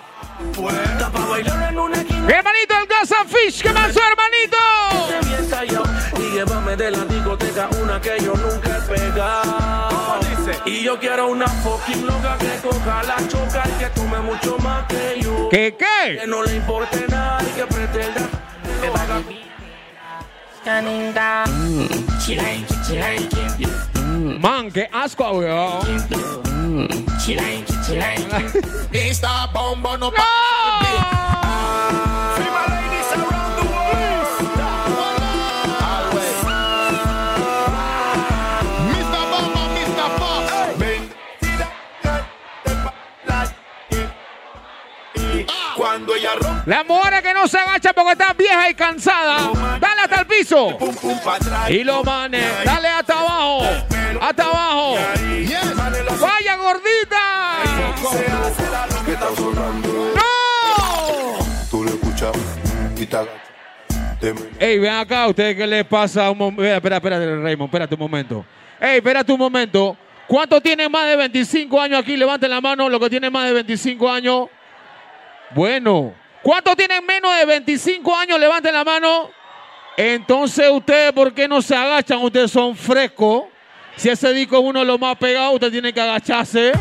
pues. 0.54 0.74
Está 0.74 1.08
bailar 1.08 1.72
en 1.72 1.78
una 1.78 1.96
esquina. 1.96 2.28
Hermanito, 2.28 2.74
el 2.80 2.86
Gaza 2.86 3.24
Fish, 3.26 3.62
¿qué 3.62 3.70
pasó, 3.70 4.00
hermanito? 4.00 4.58
Y 6.18 6.34
llévame 6.34 6.76
de 6.76 6.90
la 6.90 7.04
discoteca 7.04 7.68
una 7.82 8.00
que 8.00 8.18
yo 8.20 8.34
nunca 8.34 8.78
he 8.78 8.98
pegado. 8.98 10.20
Y 10.64 10.82
yo 10.82 10.98
quiero 10.98 11.28
una 11.28 11.46
fucking 11.46 12.06
loca 12.06 12.36
que 12.38 12.68
coja 12.68 13.02
la 13.04 13.16
choca 13.28 13.62
y 13.68 13.78
que 13.78 13.90
tome 13.90 14.18
mucho 14.20 14.56
más 14.58 14.86
que 14.86 15.20
yo. 15.20 15.48
¿Qué 15.50 15.76
qué? 15.78 16.18
Que 16.20 16.26
no 16.26 16.42
le 16.42 16.56
importe 16.56 17.06
nada 17.08 17.42
y 17.42 17.52
que 17.56 17.66
pretenda 17.66 18.22
que 18.80 18.90
시간인가 20.60 21.44
음. 21.48 21.88
Man, 24.40 24.70
qué 24.70 24.88
asco, 24.92 25.30
weón. 25.32 25.80
Esta 28.92 29.46
bomba 29.52 29.96
no, 29.96 30.10
no. 30.10 31.49
Las 46.66 46.86
mujeres 46.86 47.22
que 47.22 47.32
no 47.34 47.48
se 47.48 47.58
agachan 47.58 47.92
porque 47.94 48.12
están 48.12 48.36
viejas 48.36 48.70
y 48.70 48.74
cansadas. 48.74 49.52
Dale 49.80 50.00
hasta 50.02 50.20
el 50.20 50.26
piso. 50.26 50.78
Y 51.68 51.84
lo 51.84 52.04
manes, 52.04 52.44
dale 52.64 52.88
hasta 52.88 53.18
abajo. 53.18 53.62
Hasta 54.20 54.44
abajo. 54.44 54.96
Vaya 56.20 56.56
gordita. 56.56 57.62
¡No! 60.14 61.38
Tú 61.70 61.84
lo 61.84 61.90
escuchas 61.90 62.32
Ey, 64.58 64.78
ven 64.78 64.92
acá, 64.92 65.24
¿a 65.24 65.28
ustedes 65.28 65.56
qué 65.56 65.66
les 65.66 65.84
pasa? 65.86 66.30
Un 66.30 66.38
mom- 66.38 66.62
Espera, 66.62 66.96
espera, 66.96 67.18
Raymond, 67.18 67.68
espérate 67.68 67.94
un 67.94 68.00
momento. 68.00 68.44
Ey, 68.78 68.98
espérate 68.98 69.32
un 69.32 69.38
momento. 69.38 69.96
¿Cuántos 70.26 70.62
tienen 70.62 70.92
más 70.92 71.06
de 71.06 71.16
25 71.16 71.80
años 71.80 72.00
aquí? 72.00 72.16
Levanten 72.16 72.50
la 72.50 72.60
mano 72.60 72.88
los 72.88 73.00
que 73.00 73.08
tienen 73.10 73.32
más 73.32 73.46
de 73.46 73.54
25 73.54 74.10
años. 74.10 74.48
Bueno. 75.54 76.12
¿Cuántos 76.42 76.74
tienen 76.76 77.04
menos 77.04 77.36
de 77.36 77.44
25 77.44 78.16
años? 78.16 78.40
Levanten 78.40 78.72
la 78.72 78.84
mano. 78.84 79.30
Entonces, 79.96 80.70
¿ustedes 80.70 81.12
por 81.12 81.34
qué 81.34 81.46
no 81.46 81.60
se 81.60 81.76
agachan? 81.76 82.18
Ustedes 82.22 82.50
son 82.50 82.74
frescos. 82.74 83.44
Si 83.96 84.08
ese 84.08 84.32
disco 84.32 84.56
es 84.56 84.64
uno 84.64 84.80
de 84.80 84.86
los 84.86 84.98
más 84.98 85.16
pegados, 85.16 85.54
usted 85.54 85.70
tiene 85.70 85.92
que 85.92 86.00
agacharse. 86.00 86.72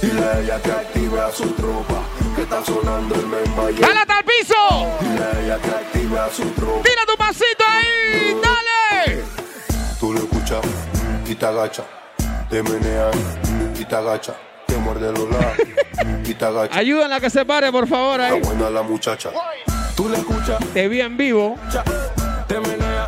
Dile 0.00 0.24
a 0.24 0.40
ella 0.40 0.62
que 0.62 0.70
active 0.70 1.20
a 1.20 1.30
su 1.30 1.50
tropa, 1.52 2.02
que 2.34 2.42
está 2.42 2.64
sonando 2.64 3.14
el 3.14 3.26
membaye. 3.26 3.80
¡Dale 3.80 3.98
hasta 3.98 4.18
el 4.20 4.24
piso! 4.24 4.54
Dile 5.00 5.24
a 5.24 5.40
ella 5.44 5.58
que 5.58 5.68
active 5.68 6.18
a 6.18 6.30
su 6.30 6.50
tropa. 6.52 6.82
¡Tira 6.82 7.02
tu 7.06 7.16
pasito 7.18 7.64
ahí! 7.68 8.40
¡Dale! 8.40 9.22
Tú 10.00 10.14
lo 10.14 10.20
escuchas 10.20 10.64
y 11.26 11.34
te 11.34 11.44
agachas. 11.44 11.84
Te 12.48 12.62
meneas 12.62 13.14
y 13.78 13.84
te 13.84 13.94
agachas. 13.94 14.47
Ayúdenla 16.70 17.16
a 17.16 17.20
que 17.20 17.30
se 17.30 17.44
pare, 17.44 17.70
por 17.72 17.86
favor. 17.88 18.20
Está 18.20 18.34
Ahí. 18.34 18.40
buena 18.40 18.70
la 18.70 18.82
muchacha. 18.82 19.30
Tú 19.96 20.08
le 20.08 20.16
escuchas, 20.18 20.58
Te 20.72 20.88
vi 20.88 21.00
en 21.00 21.16
vivo. 21.16 21.56
te 22.46 22.60
menea 22.60 23.06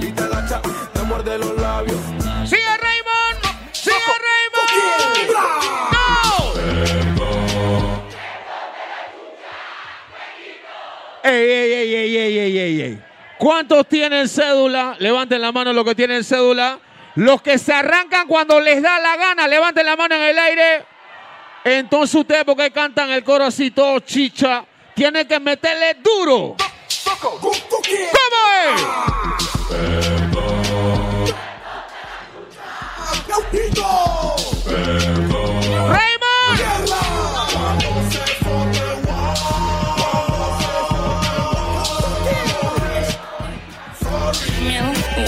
y 0.00 0.10
te 0.12 0.22
agacha, 0.22 0.60
te 0.92 1.02
muerde 1.02 1.38
los 1.38 1.56
labios. 1.56 1.98
¡Sigue 2.44 2.66
Raymond! 2.66 3.72
¡Sigue 3.72 3.96
Raymond! 4.26 5.30
¡No! 5.92 7.16
¡Ey, 11.22 11.50
ey, 11.50 11.72
ey, 11.72 11.94
ey, 11.94 12.16
ey, 12.16 12.38
ey, 12.38 12.58
ey, 12.58 12.80
ey! 12.82 13.02
¿Cuántos 13.38 13.86
tienen 13.88 14.28
cédula? 14.28 14.96
Levanten 14.98 15.40
la 15.42 15.52
mano 15.52 15.72
los 15.72 15.84
que 15.84 15.94
tienen 15.94 16.22
cédula. 16.24 16.78
Los 17.16 17.40
que 17.42 17.58
se 17.58 17.72
arrancan 17.72 18.26
cuando 18.28 18.60
les 18.60 18.82
da 18.82 18.98
la 19.00 19.16
gana, 19.16 19.48
levanten 19.48 19.86
la 19.86 19.96
mano 19.96 20.14
en 20.14 20.22
el 20.22 20.38
aire. 20.38 20.84
Entonces 21.68 22.14
ustedes, 22.14 22.44
porque 22.44 22.70
cantan 22.70 23.10
el 23.10 23.24
coro 23.24 23.44
así 23.44 23.72
todo 23.72 23.98
chicha, 23.98 24.64
tienen 24.94 25.26
que 25.26 25.40
meterle 25.40 25.94
duro. 25.94 26.54
¿Cómo 27.20 27.40
es? 27.42 28.82
¡Raymond! 35.88 36.60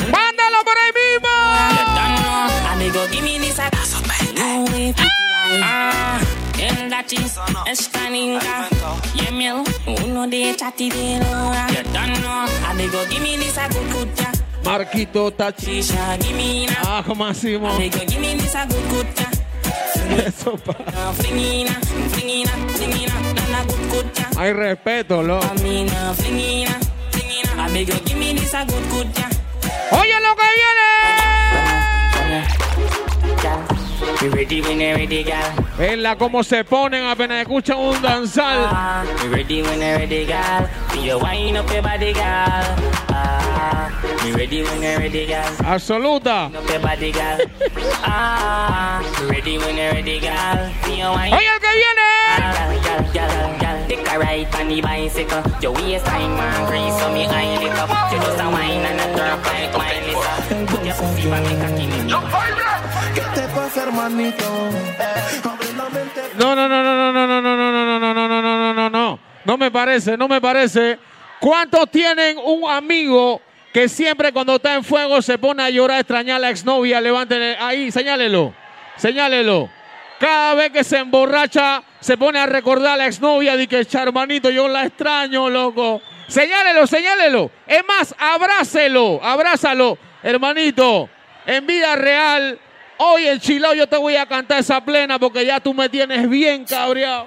¡Mándalo 0.08 0.58
por 0.64 0.76
ahí 0.78 0.92
mismo! 0.94 1.28
Amigo, 2.70 3.00
give 3.10 3.24
me 3.24 3.40
this 3.40 3.58
chatty 7.08 7.70
Extra 7.70 8.10
ninja 8.10 8.68
Yeah, 9.14 9.30
meal 9.30 9.64
Uno 9.86 10.26
de 10.26 10.54
de 10.90 11.18
loa. 11.18 11.66
You 11.70 11.82
don't 11.92 12.20
know. 12.20 12.46
I 12.66 12.74
they 12.76 12.88
this 13.38 13.56
ya 13.56 13.68
Marquito 14.64 15.30
Tachi. 15.30 15.82
Ah, 16.84 17.02
Máximo. 17.14 17.68
I 17.68 17.88
they 17.88 18.06
this 18.38 18.54
I. 18.54 19.28
Hay 24.36 24.52
respeto. 24.52 25.22
Oye 29.90 30.20
lo 30.20 30.36
que 30.36 30.46
viene. 33.48 33.77
Venla 35.76 36.16
cómo 36.16 36.42
se 36.42 36.64
ponen 36.64 37.04
apenas 37.06 37.42
escuchan 37.42 37.78
un 37.78 38.00
danzal. 38.02 38.68
Absoluta. 45.64 46.50
Oye 51.32 51.48
el 51.48 51.60
que 51.60 51.72
viene. 51.72 52.08
Take 53.88 54.06
a 54.06 54.18
ride 54.18 54.54
on 54.54 54.68
the 54.68 54.80
bicycle. 54.82 55.42
Your 55.62 55.72
waistline, 55.72 56.36
man, 56.36 56.66
grease 56.68 57.02
on 57.02 57.14
me 57.14 57.26
eye 57.26 57.58
lick 57.58 57.72
up. 57.78 57.88
You 58.12 58.18
just 58.18 58.38
a 58.38 58.50
wine 58.50 58.84
and 58.84 59.00
a 59.00 59.16
drop 59.16 59.44
like 59.46 59.72
my 59.78 59.94
Lisa. 60.04 60.66
Put 60.66 60.84
your 60.84 60.94
pussy 60.94 61.30
on 61.30 61.42
me 61.42 61.56
cocky, 61.56 61.86
me. 61.86 62.12
¿Qué 62.12 62.67
te 63.38 63.46
pasa, 63.54 63.82
hermanito? 63.84 64.44
No, 66.38 66.56
no, 66.56 66.68
no, 66.68 66.82
no, 66.82 67.12
no, 67.12 67.12
no, 67.12 67.40
no, 67.40 67.56
no, 67.56 67.76
no, 67.76 67.98
no, 67.98 67.98
no, 67.98 68.14
no, 68.14 68.28
no, 68.28 68.42
no, 68.42 68.42
no, 68.42 68.74
no, 68.74 68.90
no. 68.90 69.18
No 69.44 69.56
me 69.56 69.70
parece, 69.70 70.16
no 70.16 70.26
me 70.26 70.40
parece. 70.40 70.98
¿Cuántos 71.38 71.88
tienen 71.90 72.36
un 72.38 72.68
amigo 72.68 73.40
que 73.72 73.88
siempre 73.88 74.32
cuando 74.32 74.56
está 74.56 74.74
en 74.74 74.82
fuego 74.82 75.22
se 75.22 75.38
pone 75.38 75.62
a 75.62 75.70
llorar, 75.70 75.98
a 75.98 76.00
extrañar 76.00 76.36
a 76.36 76.40
la 76.40 76.50
exnovia? 76.50 77.00
Levanten 77.00 77.56
ahí, 77.60 77.92
señálelo, 77.92 78.54
señálelo. 78.96 79.70
Cada 80.18 80.54
vez 80.54 80.72
que 80.72 80.82
se 80.82 80.98
emborracha, 80.98 81.84
se 82.00 82.16
pone 82.16 82.40
a 82.40 82.46
recordar 82.46 82.94
a 82.94 82.96
la 82.96 83.06
exnovia 83.06 83.56
de 83.56 83.68
que 83.68 83.86
hermanito, 83.92 84.50
yo 84.50 84.66
la 84.66 84.84
extraño, 84.84 85.48
loco. 85.48 86.02
Señálelo, 86.26 86.88
señálelo. 86.88 87.52
Es 87.68 87.84
más, 87.86 88.14
abrácelo, 88.18 89.20
abrázalo, 89.22 89.96
hermanito. 90.24 91.08
En 91.46 91.66
vida 91.66 91.94
real, 91.96 92.58
Hoy 92.98 93.28
en 93.28 93.38
Chilao 93.38 93.74
yo 93.74 93.86
te 93.86 93.96
voy 93.96 94.16
a 94.16 94.26
cantar 94.26 94.58
esa 94.58 94.80
plena 94.80 95.18
porque 95.18 95.46
ya 95.46 95.60
tú 95.60 95.72
me 95.72 95.88
tienes 95.88 96.28
bien 96.28 96.64
cabreado. 96.64 97.26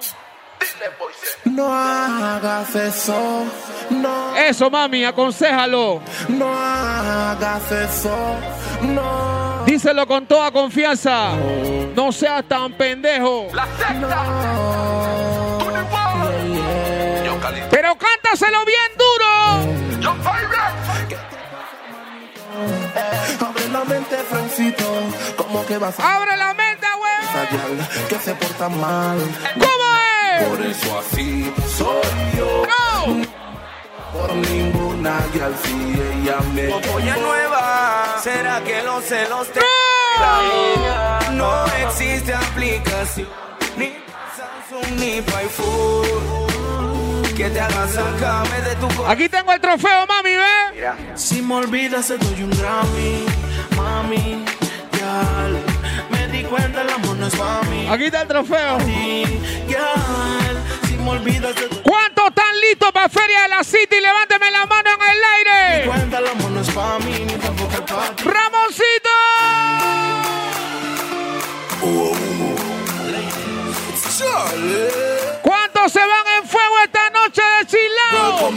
No 1.45 1.73
hagas 1.73 2.75
eso, 2.75 3.45
no. 3.89 4.35
Eso, 4.35 4.69
mami, 4.69 5.05
aconsejalo. 5.05 6.01
No 6.27 6.53
hagas 6.53 7.71
eso, 7.71 8.15
no. 8.81 9.63
Díselo 9.65 10.05
con 10.05 10.25
toda 10.25 10.51
confianza. 10.51 11.31
No 11.95 12.11
seas 12.11 12.43
tan 12.47 12.73
pendejo. 12.73 13.47
Pero 17.69 17.97
cántaselo 17.97 18.65
bien 18.65 18.91
duro. 18.97 20.11
Abre 23.39 23.69
la 23.69 23.83
mente, 23.85 24.17
Francito. 24.17 24.90
¿Cómo 25.51 25.65
que 25.65 25.77
vas 25.77 25.99
a 25.99 26.15
Abre 26.15 26.37
la 26.37 26.53
mente, 26.53 26.87
güey. 26.97 27.47
fallar? 27.47 28.07
Que 28.07 28.19
se 28.19 28.33
porta 28.35 28.69
mal. 28.69 29.19
¿Cómo 29.55 29.95
es? 30.39 30.47
Por 30.47 30.61
eso 30.65 30.99
así 30.99 31.53
soy 31.75 32.37
yo. 32.37 32.63
Por 34.13 34.33
ninguna 34.33 35.17
al 35.17 35.55
fin 35.55 36.01
ella 36.13 36.37
me. 36.53 36.67
Polla 36.67 37.17
nueva, 37.17 38.15
¿será 38.23 38.61
que 38.63 38.81
los 38.83 39.03
celos 39.03 39.47
te 39.51 39.59
traen? 40.17 41.37
No 41.37 41.65
existe 41.85 42.33
aplicación, 42.33 43.27
ni 43.75 43.93
Samsung 44.37 44.99
ni 44.99 45.15
iPhone 45.17 46.45
que 47.35 47.49
te 47.49 47.59
haga 47.59 47.87
sacarme 47.89 48.61
de 48.61 48.75
tu 48.75 48.87
corazón. 48.87 49.11
Aquí 49.11 49.27
tengo 49.27 49.51
el 49.51 49.59
trofeo, 49.59 50.07
mami, 50.07 50.35
¿ves? 50.35 51.21
Si 51.21 51.41
me 51.41 51.55
olvidas 51.55 52.07
te 52.07 52.17
doy 52.17 52.43
un 52.43 52.51
Grammy, 52.51 53.25
mami, 53.75 54.45
ya 55.11 55.49
me 56.09 56.27
di 56.27 56.43
cuenta 56.43 56.81
el 56.81 56.89
amor 56.89 57.15
no 57.17 57.27
es 57.27 57.35
para 57.35 57.61
mí. 57.63 57.87
Aquí 57.89 58.05
está 58.05 58.21
el 58.21 58.27
trofeo. 58.27 58.79
Si 58.79 58.93
me 60.97 61.09
olvidas 61.09 61.55
doy 61.55 61.67
¿Cuántos 61.83 62.27
están 62.29 62.61
listos 62.61 62.91
para 62.91 63.09
Feria 63.09 63.41
de 63.43 63.49
la 63.49 63.63
City? 63.63 63.99
Levánteme 64.01 64.49
la 64.51 64.65
mano 64.65 64.89
en 64.95 65.01
el 65.01 65.23
aire. 65.37 65.85
cuenta 65.87 66.17
el 66.19 66.27
amor 66.27 66.51
no 66.51 66.61
es 66.61 66.69
para 66.71 66.99
mí 66.99 67.13
ni 67.25 67.33
tampoco 67.33 67.73
es 67.73 67.81
para 67.81 68.15
ti. 68.15 68.23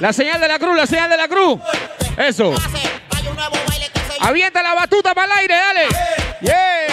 La 0.00 0.12
señal 0.12 0.40
de 0.40 0.48
la 0.48 0.58
cruz, 0.58 0.76
la 0.76 0.86
señal 0.86 1.08
de 1.10 1.16
la 1.16 1.28
cruz. 1.28 1.58
Eso. 2.16 2.54
Avienta 4.20 4.62
la 4.62 4.74
batuta 4.74 5.14
para 5.14 5.32
el 5.32 5.38
aire, 5.40 5.54
dale. 5.54 5.88
Yeah. 6.40 6.86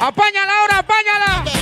Apáñala 0.00 0.52
ahora, 0.60 0.78
apáñala. 0.78 1.44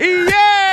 Y 0.00 0.04
yeah. 0.04 0.67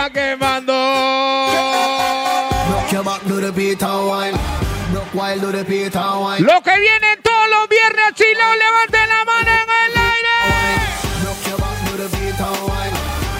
And 0.00 0.70
wine. 6.18 6.40
Lo 6.40 6.62
que 6.62 6.78
viene 6.78 7.16
todos 7.22 7.48
los 7.50 7.68
viernes 7.68 8.04
a 8.08 8.12
Chilao, 8.12 8.54
levanten 8.56 9.08
la 9.08 9.24
mano 9.24 9.50
en 9.50 9.68
el 9.68 9.96
aire. 9.96 10.28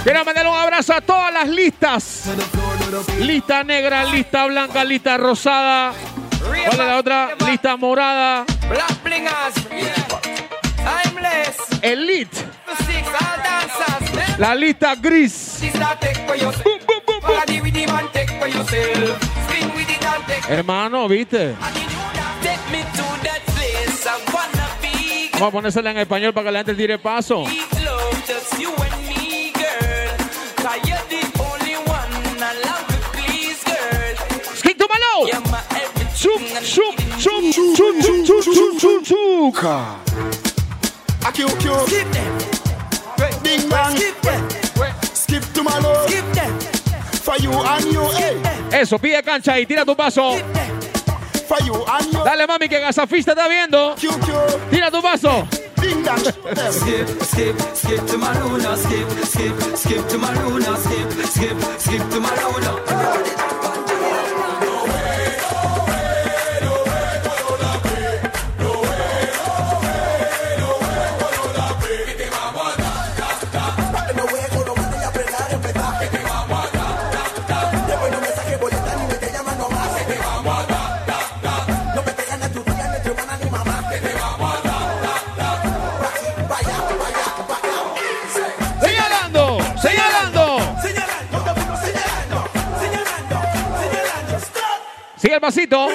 Quiero 0.05 0.25
mandar 0.25 0.47
un 0.47 0.57
abrazo 0.57 0.95
a 0.95 1.01
todas 1.01 1.33
las 1.33 1.49
listas. 1.49 2.25
Lista 3.19 3.65
negra, 3.65 4.05
lista 4.05 4.47
blanca, 4.47 4.85
lista 4.85 5.17
rosada. 5.17 5.93
¿Cuál 6.41 6.61
es 6.61 6.79
la 6.79 6.99
otra? 6.99 7.35
Lista 7.47 7.77
morada. 7.77 8.45
Elite. 11.83 12.60
La 14.41 14.55
lista 14.55 14.95
gris. 14.95 15.61
Hermano, 20.49 21.07
¿viste? 21.09 21.55
Vamos 25.35 25.49
a 25.49 25.51
ponérsela 25.51 25.91
en 25.91 25.99
español 25.99 26.33
para 26.33 26.47
que 26.47 26.53
la 26.53 26.59
gente 26.61 26.75
tire 26.75 26.99
paso. 26.99 27.45
Chup, 36.17 36.41
chup, 36.63 36.95
chup, 37.19 37.53
chup, 37.53 37.75
chup, 37.77 38.25
chup, 38.25 38.45
chup, 38.81 39.05
chup, 41.37 41.59
chup. 41.61 42.50
Q 43.21 43.29
Q. 43.43 43.71
Skip 43.95 44.23
them. 44.23 44.41
To 45.55 45.63
my 45.63 45.79
love. 45.79 46.09
Skip 46.09 46.25
them. 46.33 46.59
For 47.21 47.37
you 47.37 47.53
and 47.53 47.85
you, 47.93 48.05
hey. 48.17 48.41
Eso, 48.73 48.99
pide 48.99 49.23
cancha 49.23 49.59
y 49.59 49.67
tira 49.67 49.85
tu 49.85 49.95
paso. 49.95 50.39
For 51.47 51.63
you 51.65 51.85
and 51.87 52.13
you. 52.13 52.25
Dale, 52.25 52.47
mami, 52.47 52.69
que 52.69 52.81
Gasafista 52.81 53.33
está 53.33 53.47
viendo. 53.49 53.95
Tira 54.71 54.91
tu 54.91 55.03
paso. 55.03 55.47
Ding 55.81 56.03
dong. 56.03 56.19
Skip, 56.73 57.09
skip, 57.23 57.57
skip 57.75 58.07
to 58.07 58.19
my 58.19 58.33
Luna, 58.41 58.77
skip, 58.77 59.09
skip, 59.25 59.77
skip 59.77 60.09
to 60.09 60.19
my 60.19 60.33
Luna, 60.43 60.77
skip, 60.77 61.11
skip, 61.27 61.57
skip 61.79 62.11
to 62.11 62.21
my 62.21 62.31
Luna. 62.37 63.30
El 95.41 95.47
pasito. 95.47 95.89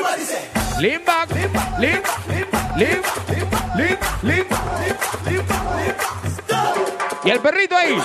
Lean 0.80 1.06
back, 1.06 1.30
lean, 1.32 1.52
lean, 1.80 2.02
lean, 2.76 3.02
lean. 4.24 4.48
Y 7.24 7.30
el 7.30 7.40
perrito 7.40 7.76
ahí. 7.76 7.98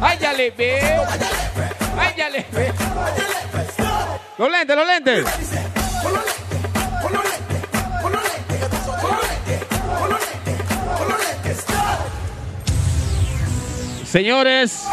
Ay, 0.00 0.18
ya 0.18 0.32
le 0.32 0.50
ve. 0.50 0.80
Ay, 1.98 2.14
ya 2.16 2.30
le 2.30 2.46
ve. 2.52 2.72
Los 4.38 4.50
lentes, 4.50 4.76
los 4.76 4.86
lentes. 4.86 5.63
Señores, 14.14 14.86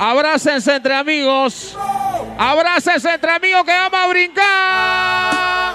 abrácense 0.00 0.74
entre 0.74 0.94
amigos. 0.94 1.78
Abrácense 2.36 3.08
entre 3.08 3.30
amigos 3.30 3.62
que 3.62 3.70
vamos 3.70 4.00
a 4.00 4.06
brincar. 4.08 5.74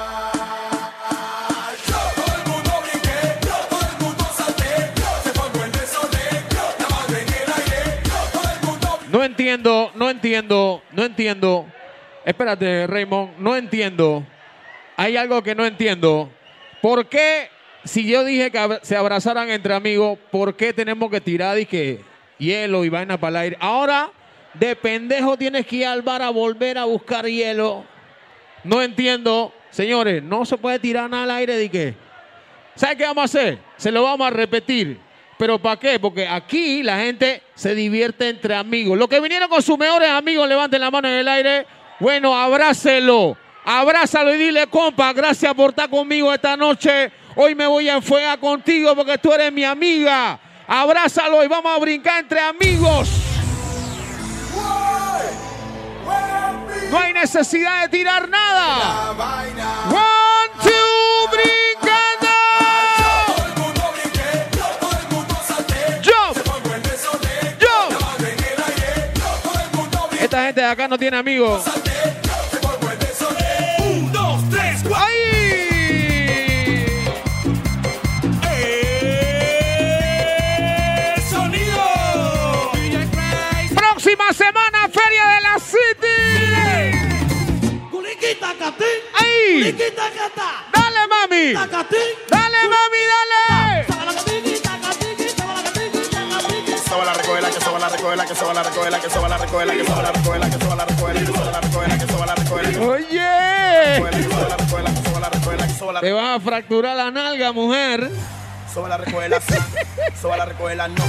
No 9.10 9.24
entiendo, 9.24 9.92
no 9.96 10.10
entiendo, 10.10 10.84
no 10.92 11.06
entiendo. 11.06 11.68
Espérate, 12.26 12.86
Raymond, 12.86 13.38
no 13.38 13.56
entiendo. 13.56 14.26
Hay 14.98 15.16
algo 15.16 15.42
que 15.42 15.56
no 15.56 15.66
entiendo. 15.66 16.30
¿Por 16.82 17.08
qué, 17.08 17.50
si 17.86 18.06
yo 18.06 18.26
dije 18.26 18.52
que 18.52 18.80
se 18.82 18.98
abrazaran 18.98 19.50
entre 19.50 19.74
amigos, 19.74 20.20
por 20.30 20.58
qué 20.58 20.74
tenemos 20.74 21.10
que 21.10 21.22
tirar 21.22 21.58
y 21.58 21.66
que 21.66 22.09
hielo 22.40 22.84
y 22.84 22.90
vaina 22.90 23.20
para 23.20 23.30
el 23.30 23.36
aire? 23.38 23.58
Ahora, 23.60 24.10
de 24.56 24.76
pendejo 24.76 25.38
tienes 25.38 25.66
que 25.68 25.78
ir 25.78 25.86
al 25.86 26.02
bar 26.02 26.22
a 26.22 26.30
volver 26.30 26.78
a 26.78 26.86
buscar 26.86 27.26
hielo. 27.28 27.86
No 28.64 28.82
entiendo. 28.82 29.54
Señores, 29.70 30.24
no 30.24 30.46
se 30.46 30.58
puede 30.58 30.80
tirar 30.80 31.10
nada 31.10 31.24
al 31.24 31.32
aire 31.32 31.56
de 31.56 31.70
qué. 31.70 31.94
¿Sabe 32.76 32.98
qué 32.98 33.04
vamos 33.04 33.22
a 33.22 33.26
hacer? 33.26 33.60
Se 33.78 33.92
lo 33.92 34.04
vamos 34.04 34.26
a 34.26 34.32
repetir. 34.32 35.00
¿Pero 35.38 35.60
para 35.60 35.80
qué? 35.80 36.00
Porque 36.00 36.28
aquí 36.28 36.84
la 36.84 37.00
gente 37.00 37.44
se 37.56 37.76
divierte 37.76 38.28
entre 38.28 38.56
amigos. 38.56 38.98
Los 38.98 39.08
que 39.08 39.22
vinieron 39.22 39.48
con 39.48 39.62
sus 39.62 39.78
mejores 39.78 40.10
amigos, 40.10 40.50
levanten 40.50 40.82
la 40.82 40.92
mano 40.92 41.08
en 41.08 41.14
el 41.14 41.28
aire. 41.28 41.66
Bueno, 42.00 42.36
abrácelo. 42.36 43.38
Abrázalo 43.64 44.34
y 44.34 44.38
dile, 44.38 44.68
compa, 44.68 45.14
gracias 45.14 45.54
por 45.54 45.70
estar 45.70 45.90
conmigo 45.90 46.34
esta 46.34 46.58
noche. 46.58 47.12
Hoy 47.36 47.54
me 47.54 47.68
voy 47.68 47.88
a 47.88 47.96
enfuegar 47.96 48.40
contigo 48.40 48.96
porque 48.96 49.18
tú 49.18 49.32
eres 49.32 49.54
mi 49.54 49.64
amiga. 49.64 50.40
Abrázalo 50.72 51.44
y 51.44 51.48
vamos 51.48 51.76
a 51.76 51.80
brincar 51.80 52.20
entre 52.20 52.40
amigos. 52.40 53.10
No 56.92 57.00
hay 57.00 57.12
necesidad 57.12 57.82
de 57.82 57.90
tirar 57.90 58.30
nada. 58.30 59.12
One, 59.90 60.52
two, 60.62 61.28
brincando. 61.32 62.28
Jump. 66.04 66.38
Jump. 67.60 67.94
Esta 70.22 70.46
gente 70.46 70.62
de 70.62 70.68
acá 70.68 70.88
no 70.88 71.00
tiene 71.00 71.18
amigos. 71.18 71.79
¡Ahí! 89.14 89.72
¡Dale, 90.74 91.08
mami! 91.08 91.54
¡Dale, 91.54 92.58
mami, 92.70 93.02
dale! 93.12 93.86
Soba 96.90 97.06
la 97.06 97.14
que 97.14 97.24
soba 97.24 97.40
la 97.40 97.50
que 97.50 97.60
soba 97.60 97.80
la 97.80 97.90
recoela, 97.90 98.26
que 98.26 98.36
soba 98.36 98.54
la 98.54 98.64
recoela, 98.64 99.00
que 99.00 99.10
soba 99.10 99.28
la 99.28 99.38
recoela, 99.38 99.74
que 99.76 99.86
soba 99.86 100.02
la 100.02 100.12
recoela, 100.12 100.50
que 100.50 100.60
soba 100.60 100.76
la 100.76 100.86
recoela, 100.86 101.20
que 101.98 102.08
soba 102.08 102.26
la 102.26 102.36
recoela, 102.36 102.70
que 102.72 102.80
¡Oye! 102.80 103.40
Te 106.02 106.12
vas 106.14 106.38
a 106.38 106.40
fracturar 106.40 106.96
la 106.96 107.12
nalga, 107.12 107.52
mujer. 107.52 108.10
Soba 108.74 108.90
la 108.90 108.98
recoela, 108.98 109.40
sí. 109.42 109.56
Soba 110.22 110.38
la 110.38 110.46
recoela, 110.46 110.88
no. 110.88 111.04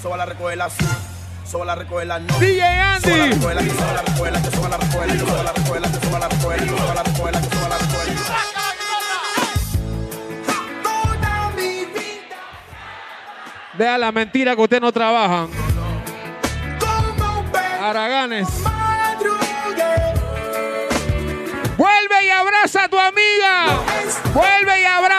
Soba 0.00 0.16
la 0.16 0.26
recoela, 0.26 0.70
sí. 0.70 0.84
Soba 1.44 1.64
la 1.64 1.74
recoela, 1.74 2.18
no. 2.18 2.38
DJ 2.38 2.62
Andy. 2.62 3.10
La 3.10 3.28
que 3.28 3.34
soba 3.36 3.54
la 3.54 4.02
recoela, 4.02 4.42
que 4.42 4.50
soba 4.50 4.68
la 4.68 4.78
soba 4.80 5.42
la 5.42 5.52
recoela, 5.52 5.88
que 5.88 6.06
soba 6.06 6.18
la 6.18 6.28
recoela, 6.28 6.64
que 6.64 6.70
soba 6.70 6.94
la 6.94 7.02
recoela, 7.02 7.40
que 7.40 7.56
soba 7.56 7.68
la 7.68 7.78
recoela. 7.78 8.22
Deja 13.74 13.98
la 13.98 14.12
mentira 14.12 14.54
que 14.54 14.62
usted 14.62 14.80
no 14.80 14.92
trabajan. 14.92 15.48
Araganes. 17.80 18.48
Vuelve 21.76 22.26
y 22.26 22.30
abraza 22.30 22.84
a 22.84 22.88
tu 22.88 22.98
amiga. 22.98 23.66
Vuelve 24.34 24.80
y 24.80 24.84
abrázala. 24.84 25.11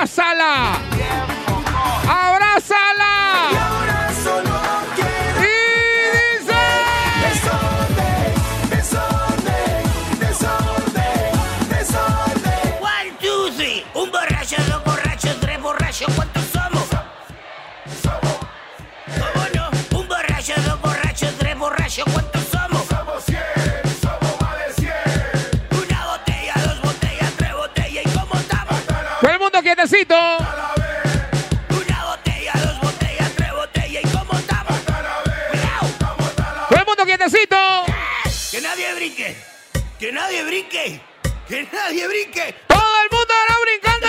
Nadie 40.13 40.43
brinque. 40.43 41.01
Que 41.47 41.67
nadie 41.73 42.07
brinque. 42.07 42.55
Todo 42.67 42.93
el 43.03 43.09
mundo 43.11 43.33
ahora 43.33 43.55
brincando. 43.65 44.07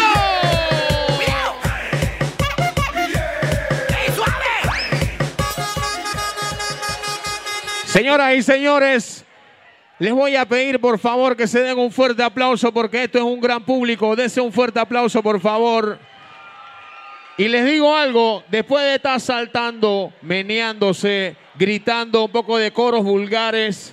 ¡Ey, 3.88 4.12
suave! 4.14 4.44
Señoras 7.86 8.34
y 8.34 8.42
señores, 8.42 9.24
les 9.98 10.12
voy 10.12 10.36
a 10.36 10.46
pedir 10.46 10.80
por 10.80 10.98
favor 10.98 11.36
que 11.36 11.46
se 11.46 11.60
den 11.60 11.78
un 11.78 11.90
fuerte 11.90 12.22
aplauso 12.22 12.72
porque 12.72 13.04
esto 13.04 13.18
es 13.18 13.24
un 13.24 13.40
gran 13.40 13.64
público. 13.64 14.14
Dense 14.14 14.40
un 14.40 14.52
fuerte 14.52 14.78
aplauso, 14.78 15.22
por 15.22 15.40
favor. 15.40 15.98
Y 17.36 17.48
les 17.48 17.64
digo 17.64 17.96
algo, 17.96 18.44
después 18.48 18.84
de 18.84 18.94
estar 18.94 19.20
saltando, 19.20 20.12
meneándose, 20.22 21.36
gritando 21.56 22.26
un 22.26 22.30
poco 22.30 22.58
de 22.58 22.72
coros 22.72 23.02
vulgares, 23.02 23.92